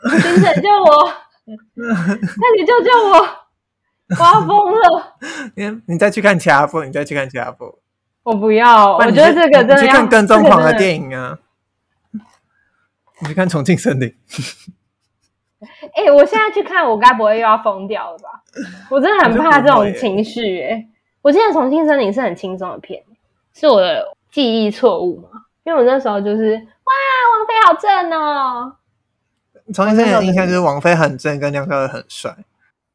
[0.05, 1.12] 请拯救我！
[1.47, 3.19] 那你救救我！
[4.19, 5.17] 我要疯了！
[5.57, 7.79] 你你再去看其他部，你再去看其他部。
[8.25, 11.39] 我不要，我觉得这个真的要去看跟踪狂的电影啊！
[13.21, 14.09] 你去看《重庆森林》。
[15.95, 18.29] 哎，我现在去看，我该不会又要疯掉了吧？
[18.91, 20.63] 我真的很怕这种情绪。
[20.63, 20.87] 哎，
[21.23, 23.03] 我记得《重庆森林》是很轻松的片，
[23.55, 25.29] 是我的记忆错误吗？
[25.65, 26.93] 因为我那时候就是哇，
[27.31, 28.77] 王菲好正哦。
[29.73, 32.35] 重庆森林的印象就是王菲很正，跟梁朝伟很帅。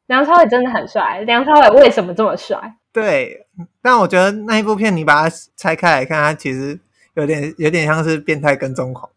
[0.06, 2.76] 梁朝伟真的很帅，梁朝伟为什么这么帅？
[2.92, 3.46] 对，
[3.80, 6.78] 但我觉得那一部片你把它拆开来看，它其实
[7.14, 9.08] 有点有点像是变态跟踪狂。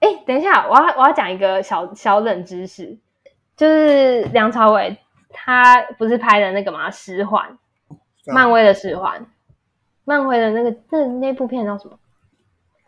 [0.00, 2.98] 哎、欸，等一下，我要我要讲一个小小冷知识，
[3.56, 4.98] 就是梁朝伟
[5.30, 6.90] 他不是拍的那个嘛？
[6.90, 7.56] 十环，
[8.26, 9.24] 漫威的十环，
[10.04, 11.98] 漫威的那个那那部片叫什么？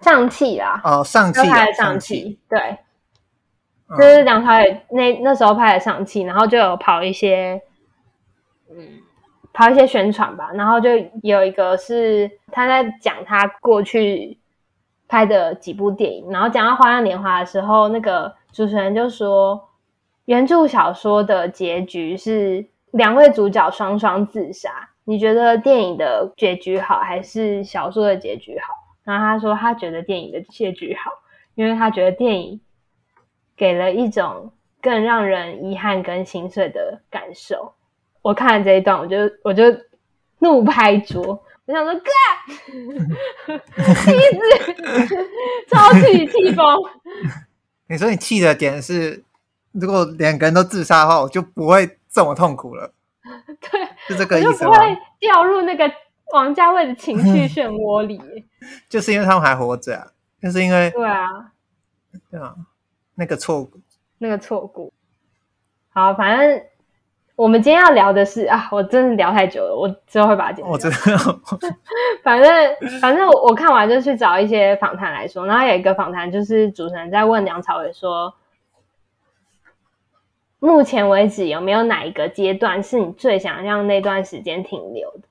[0.00, 1.40] 上气啦，哦，上气，
[1.76, 2.78] 上气，对，
[3.96, 7.62] 就是梁朝伟那那时候拍的上气，然后就有跑一些，
[8.76, 9.00] 嗯，
[9.52, 10.90] 跑一些宣传吧，然后就
[11.22, 14.38] 有一个是他在讲他过去
[15.08, 19.68] 拍的几部电影，然后讲到《花样年华》的时候，那个主持人就说，
[20.24, 28.74] 原著小说的结局是两位主角双双自杀，你觉得电影的结局好还是小说的结局好？
[29.04, 31.10] 然后他说他觉得电影的结局好，
[31.54, 32.60] 因为他觉得电影。
[33.56, 34.50] 给了一种
[34.82, 37.74] 更让人遗憾跟心碎的感受。
[38.24, 39.62] 我看了这一段，我就我就
[40.38, 43.52] 怒拍桌，我想说，哥，
[43.84, 44.12] 气
[45.06, 45.16] 死，
[45.68, 46.64] 超气气疯。
[47.86, 49.22] 你说你气的点是，
[49.72, 52.94] 如果两个人都自杀的话，我就不会这么痛苦了。
[53.60, 54.54] 对，是这个意思吗？
[54.54, 55.92] 就不会掉入那个
[56.32, 58.18] 王家卫的情绪漩涡里。
[58.88, 60.06] 就是因为他们还活着啊，
[60.40, 61.52] 就是因为对啊，
[62.30, 62.54] 对啊。
[63.16, 63.78] 那个错过，
[64.16, 64.90] 那个错过。
[65.90, 66.62] 好，反正
[67.36, 70.72] 我们今天要聊的是啊，我真的聊太久了，我之后会把它剪掉。
[70.72, 71.40] 我知道。
[72.22, 72.50] 反正
[73.02, 78.32] 反正我我看完就去找一些访谈来说，然后有一个访谈就是主持人在问梁朝伟说，
[80.60, 85.28] 目前为止有没有哪一个阶段是你最想让那段时间停留的？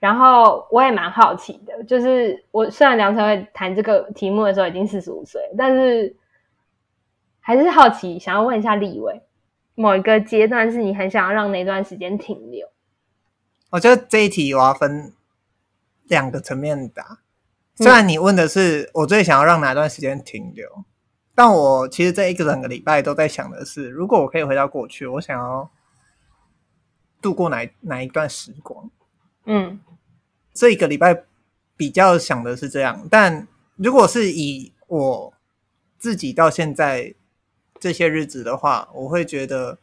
[0.00, 6.16] 然后我也蛮好奇的，就是我虽然梁朝伟谈这个题目的时候已经四十五岁，但是
[7.40, 9.20] 还是好奇，想要问一下立幃，
[9.74, 12.68] 某一个阶段是你很想要让那段时间停留？
[13.70, 15.12] 我觉得这一题我要分
[16.04, 17.20] 两个层面答。
[17.76, 20.84] 虽然你问的是我最想要让哪段时间停留，嗯、
[21.34, 25.68] 但我其实这一个整个礼拜都在想的是，如果我可以回到过去，我想要
[27.20, 28.90] 度过哪哪一段时光？
[29.46, 29.80] 嗯。
[30.52, 31.24] 这一个礼拜
[31.76, 35.34] 比较想的是这样，但如果是以我
[35.98, 37.12] 自己到现在
[37.84, 39.78] 这些日子的话，我会觉得，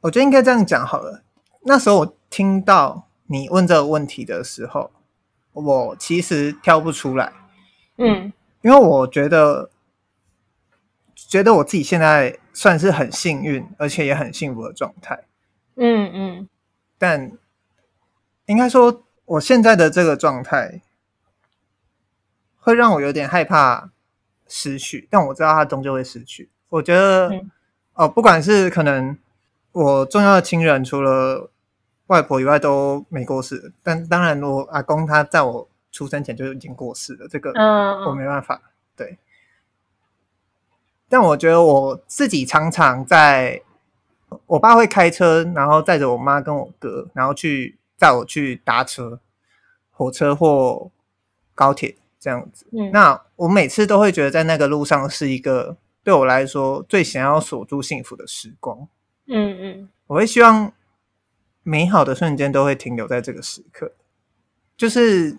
[0.00, 1.22] 我觉得应该这样讲好了。
[1.66, 4.90] 那时候我听到你问这个问题的时候，
[5.52, 7.34] 我其实挑不出来，
[7.98, 9.68] 嗯，因为我觉得，
[11.14, 15.26] 觉得我自己现在算是很幸运，而且也很幸福的状态，
[15.74, 16.48] 嗯嗯，
[16.96, 17.36] 但。
[18.46, 20.82] 应该说，我现在的这个状态
[22.58, 23.90] 会让我有点害怕
[24.54, 26.48] 失去，但我知道它终究会失去。
[26.68, 27.50] 我觉得，嗯、
[27.94, 29.18] 哦，不管是可能
[29.72, 31.50] 我重要的亲人，除了
[32.06, 37.50] 外婆以外都没过世，但当然我阿公他在我出生前就已经过世了，这个
[38.06, 38.54] 我没办法。
[38.54, 39.18] 嗯、对，
[41.08, 43.60] 但我觉得我自己常常在，
[44.46, 47.78] 我爸会开车，然后载着我妈跟我哥，然后去。
[47.96, 49.20] 载我去搭车、
[49.92, 50.90] 火车或
[51.54, 58.88] 高铁这样子，嗯，那我每次都会觉得在那个路上是一个对我来说最想要锁住幸福的时光。
[59.26, 60.72] 嗯嗯，我会希望
[61.62, 63.92] 美好的瞬间都会停留在这个时刻，
[64.74, 65.36] 就是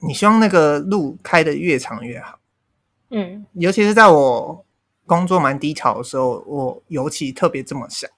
[0.00, 2.38] 你希望那个路开得越长越好。
[3.08, 4.64] 嗯，尤其是在我
[5.06, 8.10] 工作蛮低潮的时候，我尤其特别这么想。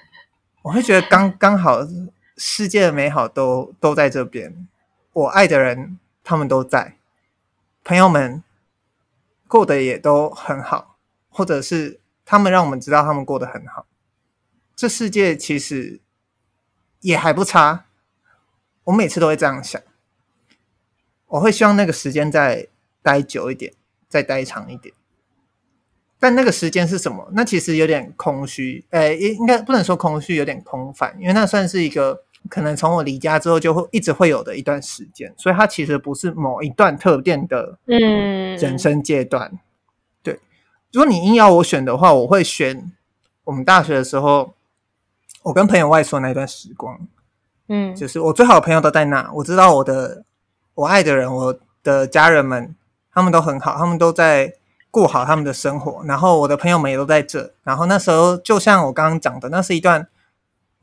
[0.62, 1.80] 我会觉得刚刚好。
[2.38, 4.68] 世界的美好都都在这边，
[5.14, 6.98] 我爱的人他们都在，
[7.86, 8.42] 朋友们
[9.46, 13.86] 过得也都很好，或者是他们让我们知道他们过得很好。
[14.74, 16.00] 这世界其实
[16.98, 17.86] 也还不差，
[18.82, 19.80] 我每次都会这样想，
[21.26, 22.66] 我会希望那个时间再
[23.02, 23.72] 待久一点，
[24.08, 24.92] 再待长一点。
[26.18, 27.30] 但那个时间是什么？
[27.34, 32.25] 那其实有点空虚，呃，应该不能说空虚，有点空泛，因为那算是一个。
[32.48, 39.50] 可能从我离家之后就会一直会有的一段时间，所以它其实不是某一段特定的嗯人生阶段。
[39.52, 39.58] 嗯、
[40.22, 40.40] 对，
[40.92, 42.92] 如果你硬要我选的话，我会选
[43.44, 44.54] 我们大学的时候，
[45.42, 46.98] 我跟朋友外出那段时光。
[47.68, 50.24] 嗯，就是我最好的朋友都在那，我知道我的
[50.74, 52.74] 我爱的人，我的家人们，
[53.12, 54.54] 他们都很好，他们都在
[54.90, 57.52] 过好他们的生活，然后我的朋友们也都在这。
[57.62, 60.08] 然后那时候就像我刚刚讲的，那是一段。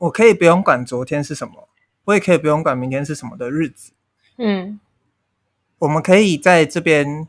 [0.04, 1.70] 我可以不用管昨天是什么，
[2.04, 3.93] 我也可以不用管明天是什么的日子。
[4.38, 4.78] 嗯，
[5.80, 7.26] 我们可以在这边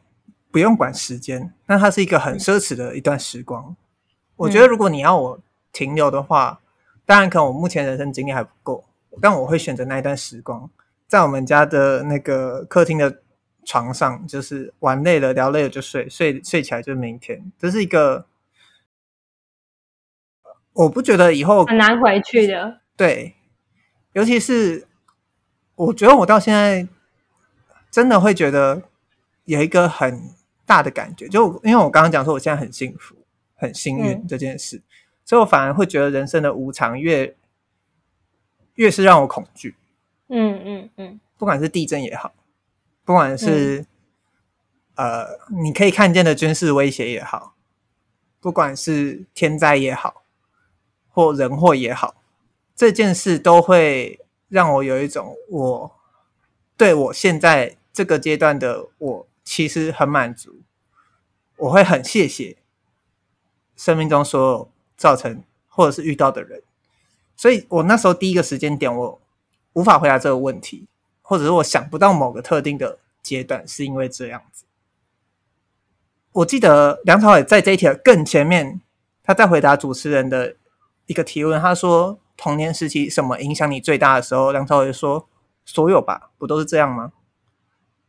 [0.51, 3.65] 不用管时间，那它是一个很奢侈的一段时光。
[3.69, 3.77] 嗯、
[4.35, 5.41] 我觉得，如果你要我
[5.73, 8.85] 停留的话，嗯、当然可能我目前人生经历还不够，
[9.21, 10.69] 但我会选择那一段时光，
[11.07, 13.21] 在我们家的那个客厅的
[13.65, 17.53] 床上，就是玩累了、聊累了就睡，睡睡起来就明天。
[17.57, 18.27] 这是一个。
[20.75, 22.81] 我不觉得以后很难回去的。
[22.97, 23.35] 对，
[24.13, 24.87] 尤其是
[25.75, 26.87] 我觉得我到现在
[27.91, 28.83] 真的会觉得
[29.45, 30.31] 有一个很
[30.67, 31.27] 大的感觉。
[31.29, 33.17] 就因为我刚刚讲说我现在很幸福、
[33.55, 34.83] 很幸运这件事，嗯、
[35.25, 37.35] 所以我反而会觉得人生的无常越
[38.75, 39.77] 越是让我恐惧。
[40.29, 42.33] 嗯嗯嗯，不管是地震也好，
[43.05, 43.87] 不管是、
[44.97, 45.27] 嗯、呃
[45.63, 47.55] 你可以看见的军事威胁也好，
[48.41, 50.24] 不管是天灾也好，
[51.15, 52.17] 或人祸也好，
[52.77, 55.97] 这件事都会让我有一种我
[56.77, 60.61] 对我现在这个阶段的我其实很满足，
[61.57, 62.59] 我会很谢谢
[63.75, 66.63] 生命中所有造成或者是遇到的人，
[67.35, 69.21] 所以我那时候第一个时间点我。
[69.75, 70.87] 无法回答这个问题，
[71.21, 74.67] 或者是我想不到某个特定的阶段，是因为这样子。
[76.31, 78.81] 我记得梁朝伟在这一条更前面，
[79.25, 80.55] 他在回答主持人的
[81.07, 85.29] 一个提问，他说：“童年时期什么影响你最大的时候？”梁朝伟说
[85.65, 87.13] ：“所有吧，不都是这样吗？”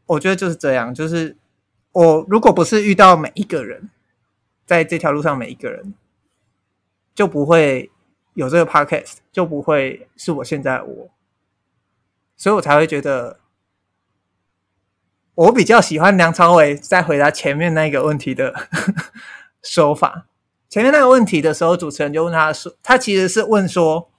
[0.07, 1.35] 我觉得就是这样，就是
[1.91, 3.89] 我如果不是遇到每一个人，
[4.65, 5.93] 在这条路上每一个人，
[7.13, 7.91] 就不会
[8.35, 11.09] 有这个 podcast，就不会是我现在我。
[12.37, 13.39] 所以我才会觉得，
[15.33, 18.53] 我比较喜欢梁朝伟在回答前面那个问题的
[19.63, 20.27] 说法。
[20.75, 24.09] 前面那个问题的时候，主持人就问他说：“他其实是问说，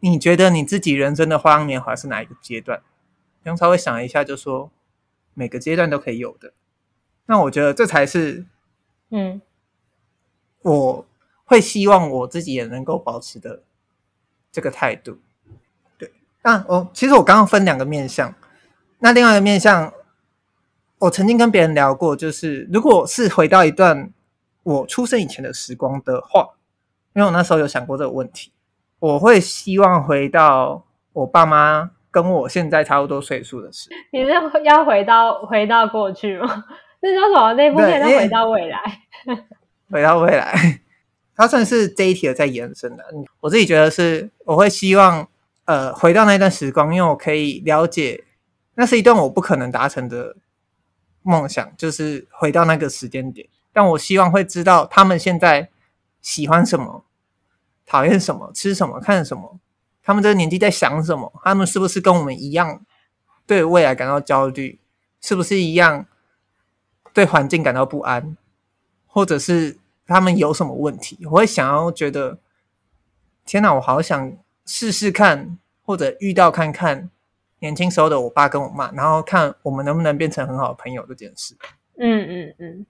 [0.00, 2.80] 你觉得你自己人生的花样年华是哪一个阶段？”
[3.44, 4.70] 杨超会想了一下，就说
[5.34, 6.54] ：“每个阶段都可以有的。”
[7.28, 8.46] 那我觉得这才是，
[9.10, 9.42] 嗯，
[10.62, 11.06] 我
[11.44, 13.62] 会希望我自己也能够保持的
[14.50, 15.18] 这个态度。
[15.98, 16.10] 对，
[16.44, 18.34] 那，我其实我刚刚分两个面向，
[19.00, 19.92] 那另外一个面向，
[21.00, 24.10] 我曾经跟别人聊过，就是如果是回到一段
[24.64, 26.56] 我出生以前的时光的话，
[27.14, 28.52] 因为我那时候有想过这个问题，
[28.98, 33.96] 我会希望回到我爸妈跟我现在差不多岁数的时候。
[34.12, 34.30] 你是
[34.64, 36.64] 要回到回到过去吗？
[37.00, 37.52] 那叫什么？
[37.54, 38.80] 那部片叫回到未来？
[39.90, 40.80] 回到未来，
[41.36, 43.04] 它算是这一题的在延伸的。
[43.40, 45.28] 我自己觉得是，我会希望。
[45.66, 48.22] 呃，回到那段时光，因为我可以了解，
[48.74, 50.36] 那是一段我不可能达成的
[51.22, 53.48] 梦想，就是回到那个时间点。
[53.74, 55.68] 但我希望会知道他们现在
[56.22, 57.04] 喜欢什么，
[57.84, 59.58] 讨厌什么，吃什么，看什么，
[60.02, 62.80] 他们这个年纪在想什么，他们是不是跟我们一样
[63.46, 64.80] 对未来感到焦虑，
[65.20, 66.06] 是不是一样
[67.12, 68.34] 对环境感到不安，
[69.06, 71.18] 或者是他们有什么问题？
[71.26, 72.38] 我会想要觉得，
[73.44, 74.36] 天哪，我好想。
[74.66, 77.10] 试试看，或者遇到看看
[77.58, 81.54] 年轻时候的我爸跟我妈，然后看我们能不能变成很好的朋友这件事。
[81.98, 82.86] 嗯嗯嗯，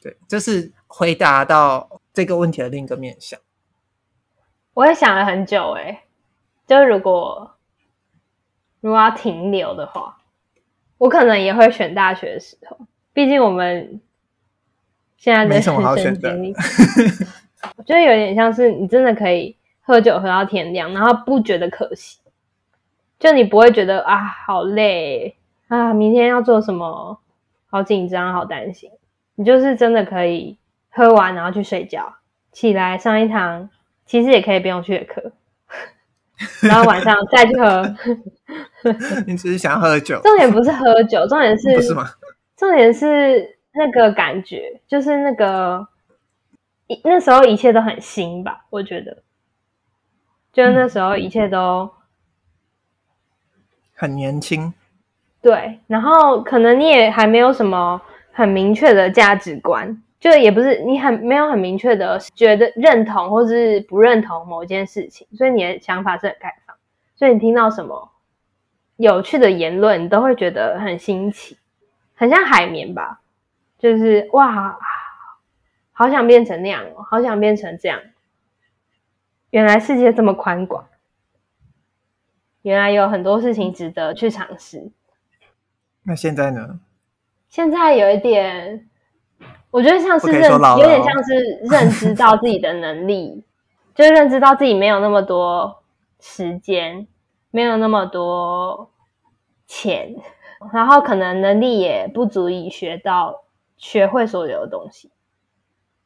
[0.00, 3.38] 对，这是回答到这个问题的另一个面向。
[4.74, 6.04] 我也想了很久，哎，
[6.66, 7.50] 就如果
[8.80, 10.18] 如果要停留的话，
[10.98, 12.78] 我可能也会选大学的时候，
[13.12, 14.00] 毕竟我们
[15.16, 16.30] 现在的没什么好选的。
[17.76, 19.56] 我觉得有点像是你真的可以。
[19.82, 22.20] 喝酒喝到天亮，然后不觉得可惜，
[23.18, 25.34] 就你不会觉得啊好累
[25.66, 27.18] 啊，明天要做什么，
[27.68, 28.88] 好紧张，好担心。
[29.40, 30.58] 你就是真的可以
[30.90, 32.14] 喝完然后去睡觉，
[32.52, 33.70] 起来上一堂，
[34.04, 35.32] 其实也可以不用去的课，
[36.60, 37.96] 然后晚上再去喝。
[39.26, 42.10] 你只是想要喝酒，重点不是喝酒，重点是，不是吗？
[42.54, 45.88] 重点是那个感觉，就是那个
[46.88, 49.22] 一那时候一切都很新吧，我觉得。
[50.52, 51.90] 就那时候一切都
[53.94, 54.74] 很年轻，
[55.40, 58.02] 对，然后可能你也还没有什么
[58.40, 66.74] 很明确的价值观，就也不是你很没有很明确的觉得认同或是不认同某件事情，所以你的想法是很开放，
[67.16, 68.10] 所以你听到什么
[68.96, 71.58] 有趣的言论，你都会觉得很新奇，
[72.14, 73.20] 很像海绵吧，
[73.78, 74.78] 就是哇，
[75.92, 78.00] 好想变成那样哦，好想变成这样。
[79.50, 80.86] 原来世界这么宽广，
[82.62, 84.90] 原来有很多事情值得去尝试。
[86.04, 86.80] 那现在呢？
[87.50, 88.88] 现在有一点，
[89.72, 91.34] 我觉得像是认，有点像是
[91.68, 93.44] 认知到自己的能力，
[93.94, 95.82] 就是认知到自己没有那么多
[96.20, 97.08] 时间，
[97.50, 98.88] 没有那么多
[99.66, 100.14] 钱，
[100.72, 103.42] 然后可能能力也不足以学到、
[103.76, 105.10] 学会所有的东西，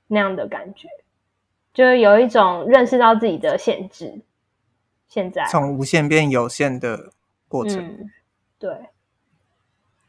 [0.07, 0.89] 那样的感觉。
[1.75, 4.23] 就是有一种认识到自己的限制，
[5.09, 7.11] 现在从无限变有限的
[7.49, 7.85] 过程。
[7.85, 8.11] 嗯，
[8.59, 8.71] 对。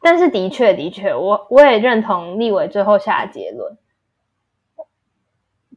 [0.05, 3.75] 但是的确，的确，我我也认同立伟最后下的结论，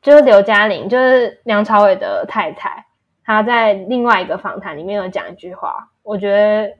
[0.03, 2.85] 就是刘嘉玲，就是梁朝伟的太太，
[3.24, 6.76] 她在另外一个访谈里面有讲一句话，我觉得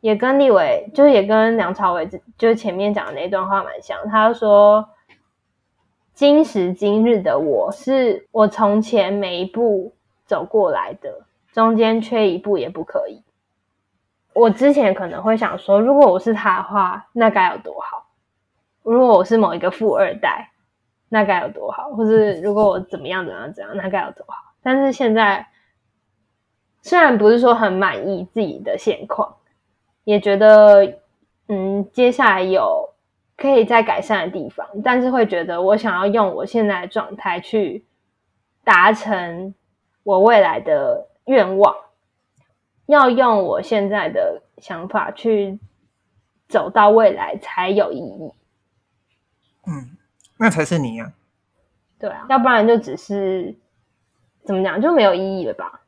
[0.00, 2.08] 也跟立伟，就是也跟梁朝伟，
[2.38, 4.08] 就是前面讲的那段话蛮像。
[4.08, 4.88] 他说
[6.14, 9.92] ：“今时今日的我是我从前每一步
[10.24, 13.22] 走过来的，中间缺一步也不可以。
[14.38, 18.06] 我之前可能会想说，如果我是他的话，那该有多好；
[18.82, 20.50] 如果我是某一个富二代，
[21.08, 24.34] 那该有多好；或是如果我怎么样怎样怎样，那该有多好。
[24.62, 25.46] 但是现在，
[26.82, 29.34] 虽然不是说很满意自己的现况。”
[30.04, 31.00] 也觉得，
[31.48, 32.88] 嗯，接下来有
[33.36, 37.84] 可以再改善的地方，但是会觉得我想要用我现在的状态去
[38.64, 39.54] 达成
[40.04, 41.76] 我未来的愿望，
[42.88, 45.58] 要用我现在的想法去
[46.48, 48.32] 走到未来才有意义。
[49.66, 49.96] 嗯，
[50.36, 51.12] 那才是你呀。
[51.98, 53.56] 对啊，要不然就只是
[54.44, 55.80] 怎么讲就没有意义了吧？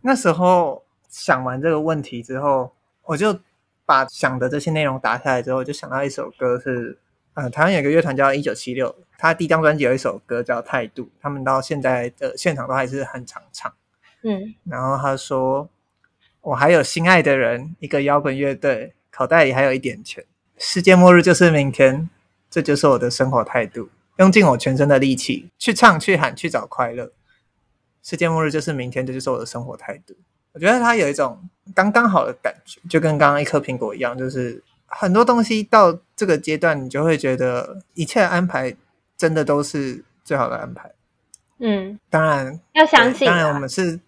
[0.00, 2.72] 那时候想完这个问题之后。
[3.02, 3.36] 我就
[3.84, 6.96] 把想的这些内容打下来之后，就想到一首歌是，
[7.34, 13.72] 呃，台湾有个乐团叫一九七六，他第一张专辑有一首歌叫《态度》，他们到现在的现场都还是很常唱。
[14.22, 15.68] 嗯，然后他说
[16.42, 20.24] ：“我还有心爱的人，一个摇滚乐队，口袋里还有一点钱，
[20.56, 22.08] 世界末日就是明天，
[22.50, 27.12] 这就是我的生活态度，用尽我全身的力气去唱、去喊、去找快乐。
[28.02, 30.14] 世界末日就是明天，这就是我的生活态度。”
[30.52, 38.74] 我觉得他有一种刚刚好的感觉，就跟刚刚一颗苹果一样，就是很多东西到这个阶段，你就会觉得一切安排
[39.16, 40.90] 真的都是最好的安排。
[41.60, 44.00] 嗯，当然要相信，当然我们是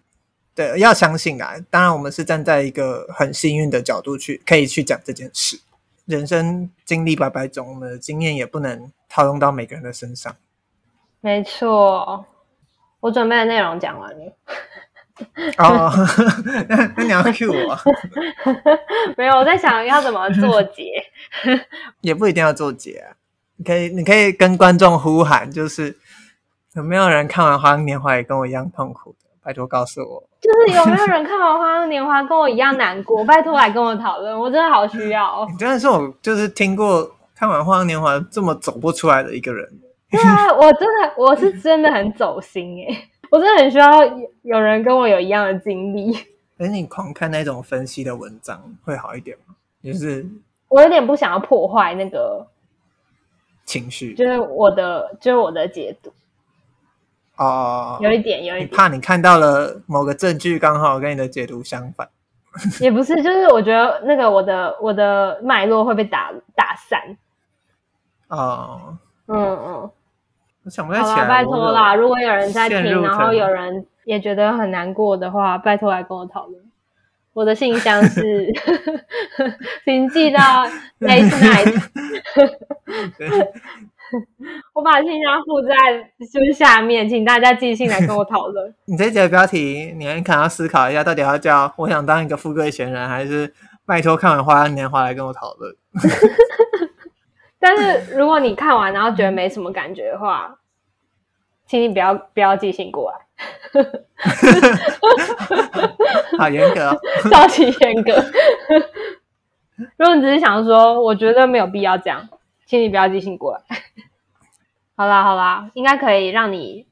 [0.55, 1.55] 对要相信啊。
[1.69, 5.59] 当然我们是站在一个很幸运的角度去可以去讲这件事。
[6.05, 10.35] 人生经历百百种，我们的经验也不能套用到每个人的身上。
[11.21, 12.25] 没错，
[12.99, 14.37] 我准备的内容讲完了。
[15.59, 15.89] 哦，
[16.67, 17.79] 那那你要 cue 我？
[19.15, 20.91] 没有，我在想要怎么做结，
[22.01, 23.15] 也不一定要做结啊。
[23.55, 25.97] 你可以，你可以跟观众呼喊，就是
[26.73, 29.22] 有没有人看完《花样年华》也跟我一样痛苦的？
[29.43, 30.23] 拜托告诉我。
[30.41, 33.23] 就是有没有人看完《花样年华》跟我一样难过？
[33.25, 35.45] 拜托来跟我讨论，我真的好需要。
[35.51, 39.67] 你真的是我，就是听过看完《花样年华》这么走不出来的一个人。
[40.09, 42.95] 对啊，我真的，我是真的很走心耶。
[43.29, 43.89] 我真的很需要
[44.43, 46.13] 有人跟我有一样的经历。
[46.59, 49.55] 哎，你狂看那种分析的文章会好一点吗？
[49.83, 50.25] 就是
[50.69, 52.45] 我有点不想要破坏那个
[53.65, 56.11] 情绪，就是我的，就是我的解读。
[57.37, 62.07] 哦，有一点，有一点怕你看到了某个证据，刚好跟你的解读相反。
[62.79, 66.99] 也不是，就是我觉得那个我的我的脉络会被打打散。
[68.27, 69.91] 哦，嗯嗯。
[70.65, 71.25] 我想不太起来。
[71.27, 71.93] 拜托啦！
[71.93, 76.63] 如果有人在听，然后有人也觉得很难过的话，拜托来跟我讨论。
[77.33, 78.47] 我的信箱是，
[79.83, 80.39] 请寄到
[81.01, 81.83] nice Night。
[84.73, 85.75] 我把信箱附在
[86.31, 88.73] 就是下面，请大家寄信来跟我讨论。
[88.85, 93.53] 你这节标题，你可能要思考一下，到底要叫“我想当一个富贵闲人”，还是
[93.85, 95.75] 拜托看完《花样年华》来跟我讨论？
[97.59, 100.57] 但是如果你看完然后觉得没什么感觉的话，
[101.65, 103.17] 请你不要不要寄信过来。
[106.37, 106.99] 好严格哦，
[107.31, 108.13] 超级严格。
[109.97, 112.29] 如果你只是想说，我觉得没有必要这样，
[112.65, 113.61] 请你不要寄信过来。
[114.95, 116.87] 好啦好啦，应该可以让你。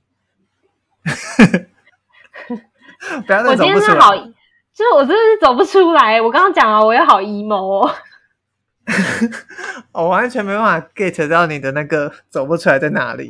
[3.25, 3.51] 不要再走不出来。
[3.51, 6.21] 我今天是好，就是我真的是走不出来。
[6.21, 7.95] 我刚刚讲了，我也好 emo 哦。
[9.93, 13.29] 我完全没办法 get 到你的那个走不出来在哪里。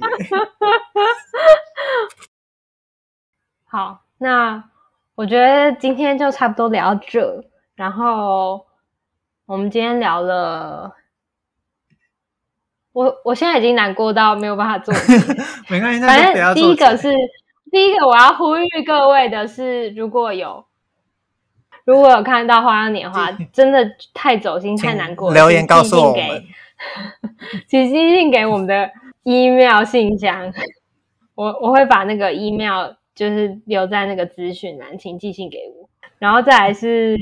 [3.66, 4.64] 好，那
[5.16, 7.44] 我觉得今天就差不多聊到这。
[7.76, 8.66] 然后
[9.46, 10.96] 我们今天聊了，
[12.94, 14.94] 我我现在已经难过到没有办法做。
[15.70, 17.14] 没关系，反正第一个是
[17.72, 20.66] 第一个我要呼吁各位的是，如果有。
[21.84, 23.80] 如果有看到《花样年华》， 真的
[24.14, 26.44] 太走心、太难过了，留言告诉我们，
[27.68, 28.88] 请寄信给我们的
[29.24, 30.54] email 信箱。
[31.34, 35.90] 我我会把那个 email 就是留在那个资讯栏，请寄信给我。
[36.20, 37.18] 然后再来是，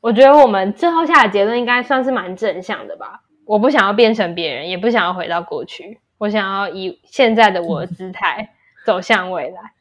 [0.00, 3.20] 我觉得我们最后下的结论应该算是蛮正向的吧。
[3.48, 9.72] 我不想要变成别人，也不想要回到过去，我想要以现在的我的姿态 走向未来。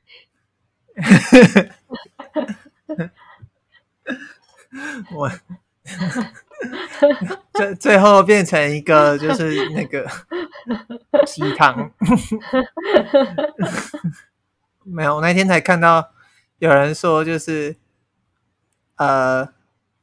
[5.13, 5.29] 我
[7.53, 10.09] 最最后变成一个就是那个
[11.25, 11.91] 鸡汤，
[14.83, 15.17] 没有。
[15.17, 16.11] 我那天才看到
[16.59, 17.75] 有人说，就是
[18.95, 19.49] 呃，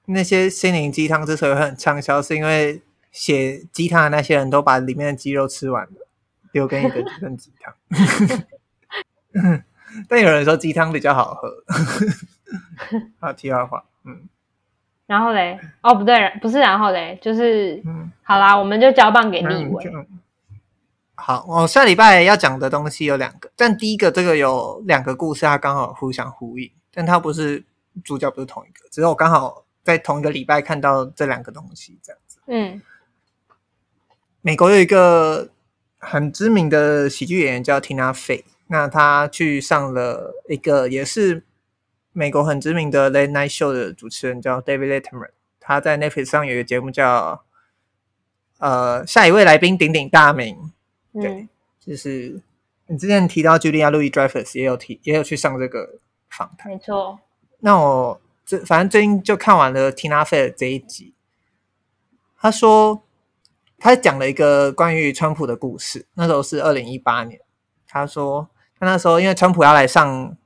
[0.05, 2.83] 那些心灵鸡汤之所以很畅销，是因为
[3.15, 6.09] 写鸡汤的那些人都把里面的鸡肉吃完了，
[6.53, 7.73] 留给你的这份鸡汤。
[10.09, 11.49] 但有人说鸡汤比较好喝。
[13.21, 14.29] 好，题外话，嗯。
[15.07, 20.07] 然后嘞，哦，不对，不是然后嘞，就是，嗯，好啦，我们就交棒给立幃。
[21.15, 27.65] 好，我下礼拜要讲的东西有两个，但第一个这个有两个故事，它刚好互相呼应，但它不是
[28.03, 32.39] 主角，不是同一个，只是我刚好在同一个礼拜看到这两个东西，这样子。
[32.47, 32.83] 嗯，
[34.45, 35.49] 美国有一个
[35.97, 41.43] 很知名的喜剧演员叫 Tina Fey，那他去上了一个也是。
[42.17, 47.43] 美国很知名的 Late Night Show 的主持人叫 David Letterman，他在 Netflix 上有一个节目叫
[48.59, 50.57] 呃下一位来宾鼎鼎大名，
[51.13, 51.49] 嗯、对，
[51.81, 52.41] 就是
[52.87, 57.19] 你之前提到 Julia Louis-Dreyfus 也有提也有去上这个访谈，没错。
[57.59, 61.15] 那我这反正最近就看完了 Tina Fey 的这一集，
[62.39, 63.03] 他说
[63.85, 67.39] 他讲了一个关于川普的故事，那时候是二零一八年，
[67.87, 68.49] 他说
[68.81, 70.37] 他那时候因为川普要来上。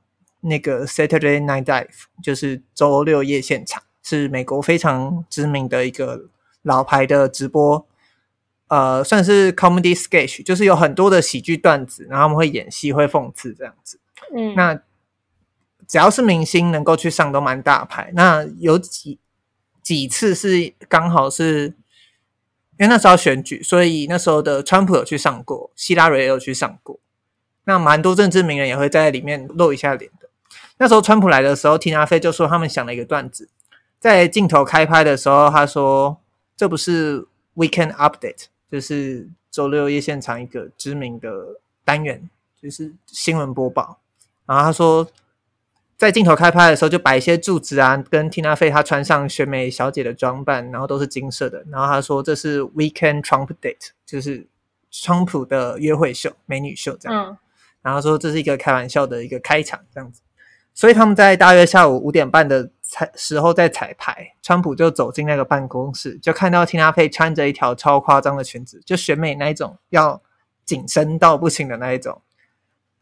[0.41, 6.29] 那个 Saturday Night Live 就是周六夜现场，是美国非常知名的一个
[6.61, 7.85] 老牌的直播，
[8.69, 13.99] 呃，算是 comedy sketch，就是有很多的喜剧段子，然后他们会演戏，会讽刺这样子。
[14.33, 14.81] 嗯，那
[15.85, 18.09] 只要是明星能够去上都蛮大牌。
[18.13, 19.19] 那有几
[19.83, 21.73] 几次是刚好是
[22.79, 26.97] 因为那时候选举，所以那时候的川普有去上过，希拉蕊也有去上过，
[27.65, 30.29] 那蛮多政治名人也会在里面露一下脸的。
[30.77, 33.49] 那时候川普来的时候听阿飞就说他们想了一个段子，
[33.99, 36.17] 在镜头开拍的时候，他说
[36.55, 37.27] 这不是
[37.57, 42.29] Weekend Update，就是周六夜现场一个知名的单元，
[42.61, 43.99] 就是新闻播报。
[44.45, 45.05] 然后他说，
[45.99, 51.65] 在镜头开拍的时候就摆一些柱子啊，跟 Tina Fey 她穿上选美小姐的装扮，然后都是金色的。
[51.69, 54.47] 然后她说这是 Weekend Trump Date，就是
[54.89, 57.31] 川普的约会秀、美女秀这样。
[57.31, 57.37] 嗯。
[57.81, 60.21] 然后说这是一个开玩笑的一个开场这样子。
[60.73, 70.21] 所以他们在大约下午五点半的彩时候在彩排，川普就走进那个办公室，就看到 Tina Fey 穿着一条超夸张的裙子，就选美那一种，要
[70.63, 72.21] 紧身到不行的那一种。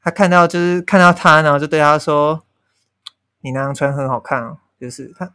[0.02, 2.42] 他看到就是看到她，然后就对她说
[3.48, 5.34] ：“你那样穿很好看哦。”就是他，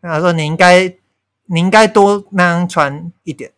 [0.00, 0.94] 他说：“你应该
[1.46, 3.52] 你应该多那样穿一点。”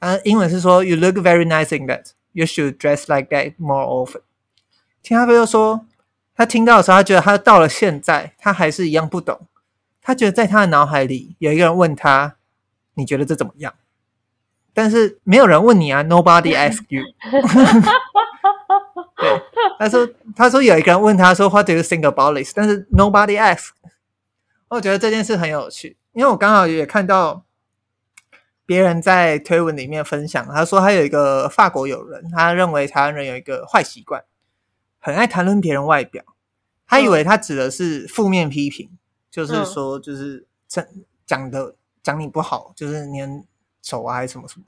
[0.00, 2.12] 啊，英文是说：“You look very nice in that.
[2.32, 4.22] You should dress like that more often.”
[5.02, 5.84] 听他哥又说。
[6.34, 9.40] 他听到的时候，他觉得他到了现在，他还是一样不懂。
[10.00, 12.36] 他觉得在他的脑海里有一个人问他
[12.94, 13.74] ：“你觉得这怎么样？”
[14.72, 17.02] 但是没有人问你啊，Nobody ask you。
[19.78, 23.68] 对，他说：“他说有一个人问他说 ‘What do you think about this？’ 但是 Nobody ask。”
[24.68, 27.44] 我觉得这件事很有趣，因为我刚好也看到
[28.66, 34.22] 别人在推文里面分享，他说他有一个法国友人，他认为台湾人有一个坏习惯。
[35.00, 36.22] 很爱谈论别人外表，
[36.86, 38.98] 他以为他指的是负面批评，嗯、
[39.30, 40.84] 就是说，就是讲
[41.24, 43.46] 讲的讲你不好，就是你很
[43.80, 44.66] 丑啊，还是什么什么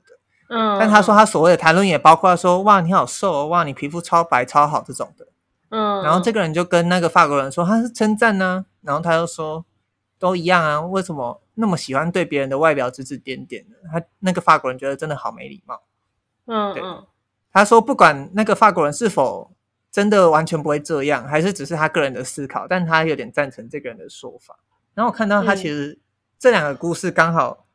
[0.51, 5.27] 嗯，但他说他所谓的谈论也包括说，哇，你好瘦哦，哇，你皮肤超白超好这种的。
[5.69, 9.65] 嗯，然后这个人就跟那个法国人说他是称赞呢，然后他又说
[10.19, 13.75] 都一样啊，为什么那么喜欢对别人的外表指指点点的？
[13.91, 15.81] 他那个法国人觉得真的好没礼貌。
[16.47, 16.83] 嗯，对，
[17.53, 19.51] 他说不管那个法国人是否。
[19.93, 22.65] 真的完全不会这样，还是只是他个人的思考？
[22.65, 24.57] 但他有点赞成这个人的说法。
[24.93, 25.99] 然后我看到他其实
[26.39, 27.65] 这两个故事刚好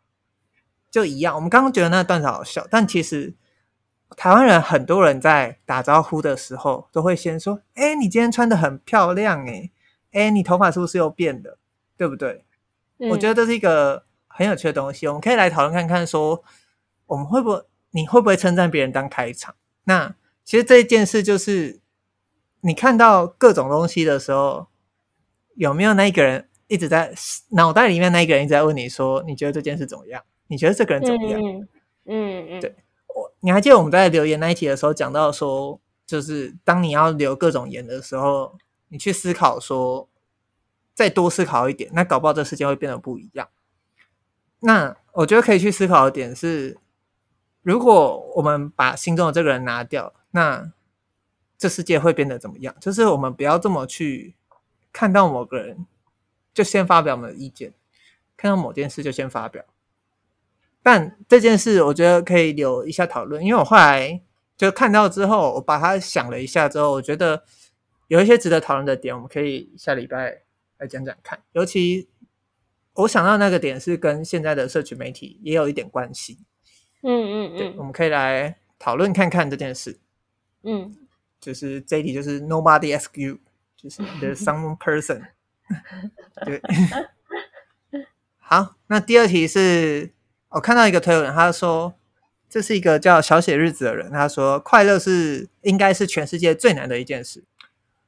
[0.97, 1.35] 就一样。
[1.35, 3.35] 嗯、我们刚刚觉得那段子好笑，但其实
[4.17, 9.71] 台湾人很多人在打招呼的时候都会先说：“哎，你今天穿的很漂亮，哎，
[10.13, 11.59] 哎，你头发是不是又变了？
[11.99, 12.47] 对不对？”
[12.99, 16.43] 嗯、我觉得这是一个很有趣的东西，我们可以来讨论看看，说
[17.07, 19.55] 我们会不会，你会不会称赞别人当开场？
[19.85, 21.81] 那其实这一件事就是。
[22.63, 24.67] 你看到各种东西的时候，
[25.55, 27.15] 有没有那一个人一直在
[27.51, 28.11] 脑袋里面？
[28.11, 30.25] 那一个人一直在问你说：“你觉得这件事怎么样？
[30.49, 31.41] 你觉得这个人怎么样？”
[32.07, 32.75] 嗯嗯，对
[33.09, 38.57] 我，你还记得我们在留言那一题的时候讲到说，就是当你要留各种言的时候，
[38.89, 40.09] 你去思考说，
[40.95, 43.49] 再多思考一点，那搞不好这世界会变得不一样。
[44.61, 46.79] 那我觉得可以去思考的点是，
[47.63, 50.73] 如果我们把心中的这个人拿掉，那。
[51.59, 52.77] 这世界会变得怎么样？
[52.79, 54.37] 就是我们不要这么去
[54.93, 55.87] 看到某个人，
[56.53, 57.71] 就先发表我们的意见；
[58.37, 59.65] 看到某件事就先发表。
[60.87, 64.23] 但这件事，我觉得可以留一下讨论，因为我后来
[64.57, 67.43] 就看到之后，我把它想了一下之后，我觉得
[68.07, 70.43] 有一些值得讨论的点，我们可以下礼拜
[70.79, 71.43] 来讲讲看。
[71.55, 72.09] 尤其
[72.93, 76.39] 我想到那个点是跟现在的社群媒体也有一点关系。
[77.03, 79.99] 嗯嗯嗯，对，我们可以来讨论看看这件事。
[80.63, 80.95] 嗯，
[81.41, 83.39] 就是这一题就是 Nobody ask you，
[83.77, 85.31] 就是 There's some person。
[86.45, 86.63] 对。
[88.39, 90.13] 好，那第二题是
[90.57, 91.95] 我看到一个推文，他说
[92.49, 97.45] 这是一个叫小写日子的人，他说快乐是应该是全世界最难的一件事。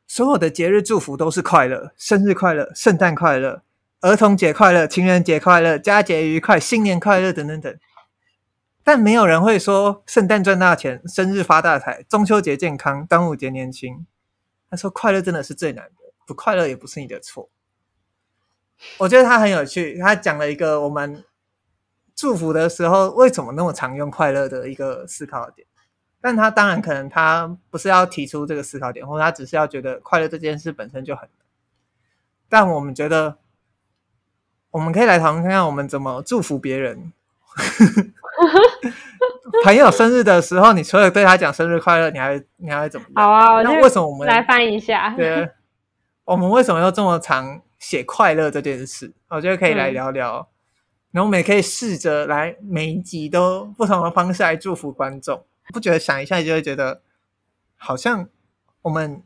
[0.07, 3.63] 所有的节日祝福都是快乐，生日快乐、圣诞快乐、
[4.01, 7.79] 儿童节快乐、情人节快乐、佳节愉快、新年快乐等等等。
[8.83, 14.07] 但没有人会说圣诞赚大钱、生日发大财、中秋节健康、端午节年轻。
[14.71, 17.51] 他说快乐真的是最难的，不快乐也不是你的错。
[18.97, 21.23] 我觉得他很有趣，他讲了一个我们
[22.19, 25.65] 祝福的时候为什么那么常用快乐的一个思考点。
[26.21, 31.29] 但他当然可能他不是要提出这个思考点，或者他只是要觉得快乐这件事本身就很。
[32.49, 33.39] 但我们觉得，
[34.73, 37.13] 我们可以来讨论看看我们怎么祝福别人。
[39.63, 43.25] 朋友生日的时候，你除了对他讲生日快乐，你还你还会怎么样？
[43.25, 45.15] 好啊，那为什么我们来翻一下？
[45.17, 45.49] 对，
[46.27, 49.15] 我们为什么要这么常写快乐这件事？
[49.29, 50.49] 我觉得可以来聊聊。
[51.09, 55.45] 嗯、然后我们也可以试着来每一集都不同的方式来祝福观众。
[55.73, 57.03] 不觉得想一下就会觉得，
[57.77, 58.27] 好像
[58.83, 59.23] 我们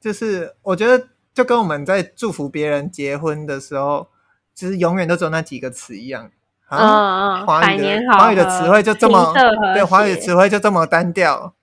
[0.00, 4.08] 就是我觉得就跟我们在祝福别人结婚的时候，
[4.54, 6.30] 其实永远都只有那几个词一样
[6.68, 7.44] 啊。
[7.44, 9.34] 华语的华语的词汇就这么
[9.74, 11.54] 对，华语的词汇就这么单调，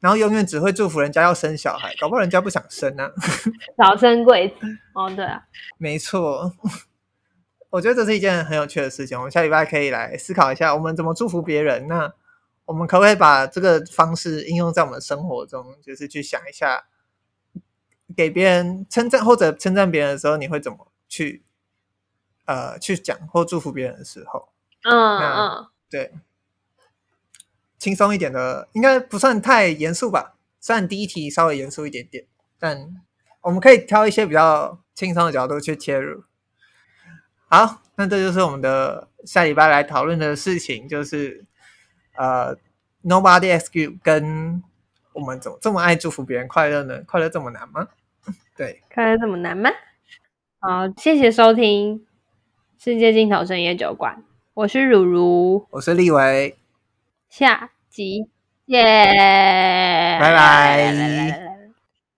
[0.00, 3.08] 然后永远只会祝福人家要生小孩，搞不好人家不想生啊。
[3.78, 5.44] 早生贵子哦，对啊，
[5.78, 6.52] 没错。
[7.70, 12.12] 我觉得这是一件很有趣的事情，我们下礼拜可以来思考一下，我们怎么祝福别人那。
[12.66, 15.74] 我们可不可以把这个方式应用在我们生活中？
[15.82, 16.84] 就是去想一下，
[18.16, 21.42] 给别人称赞或者称赞别人的时候，你会怎么去
[22.44, 24.50] 呃去讲或祝福别人的时候？
[24.84, 26.12] 嗯嗯，对，
[27.76, 30.36] 轻松一点的，应该不算太严肃吧？
[30.60, 32.24] 虽然第一题稍微严肃一点点，
[32.56, 33.02] 但
[33.40, 36.22] 我们可以挑一些比较轻松的角度去切入。
[37.50, 41.44] 好，那这就是我们的下礼拜来讨论的事情，就是。
[42.16, 42.54] 呃、
[43.02, 44.62] ask you，跟
[45.14, 47.02] 我们怎么这么爱祝福别人快乐呢？
[47.06, 47.88] 快乐这么难吗？
[48.54, 49.70] 对，快乐这么难吗？
[50.58, 52.06] 好，谢谢收听
[52.78, 54.22] 世界尽头深夜酒馆，
[54.52, 56.58] 我是如如，我是立维，
[57.30, 58.28] 下集
[58.66, 58.84] 见，
[60.20, 61.49] 拜拜。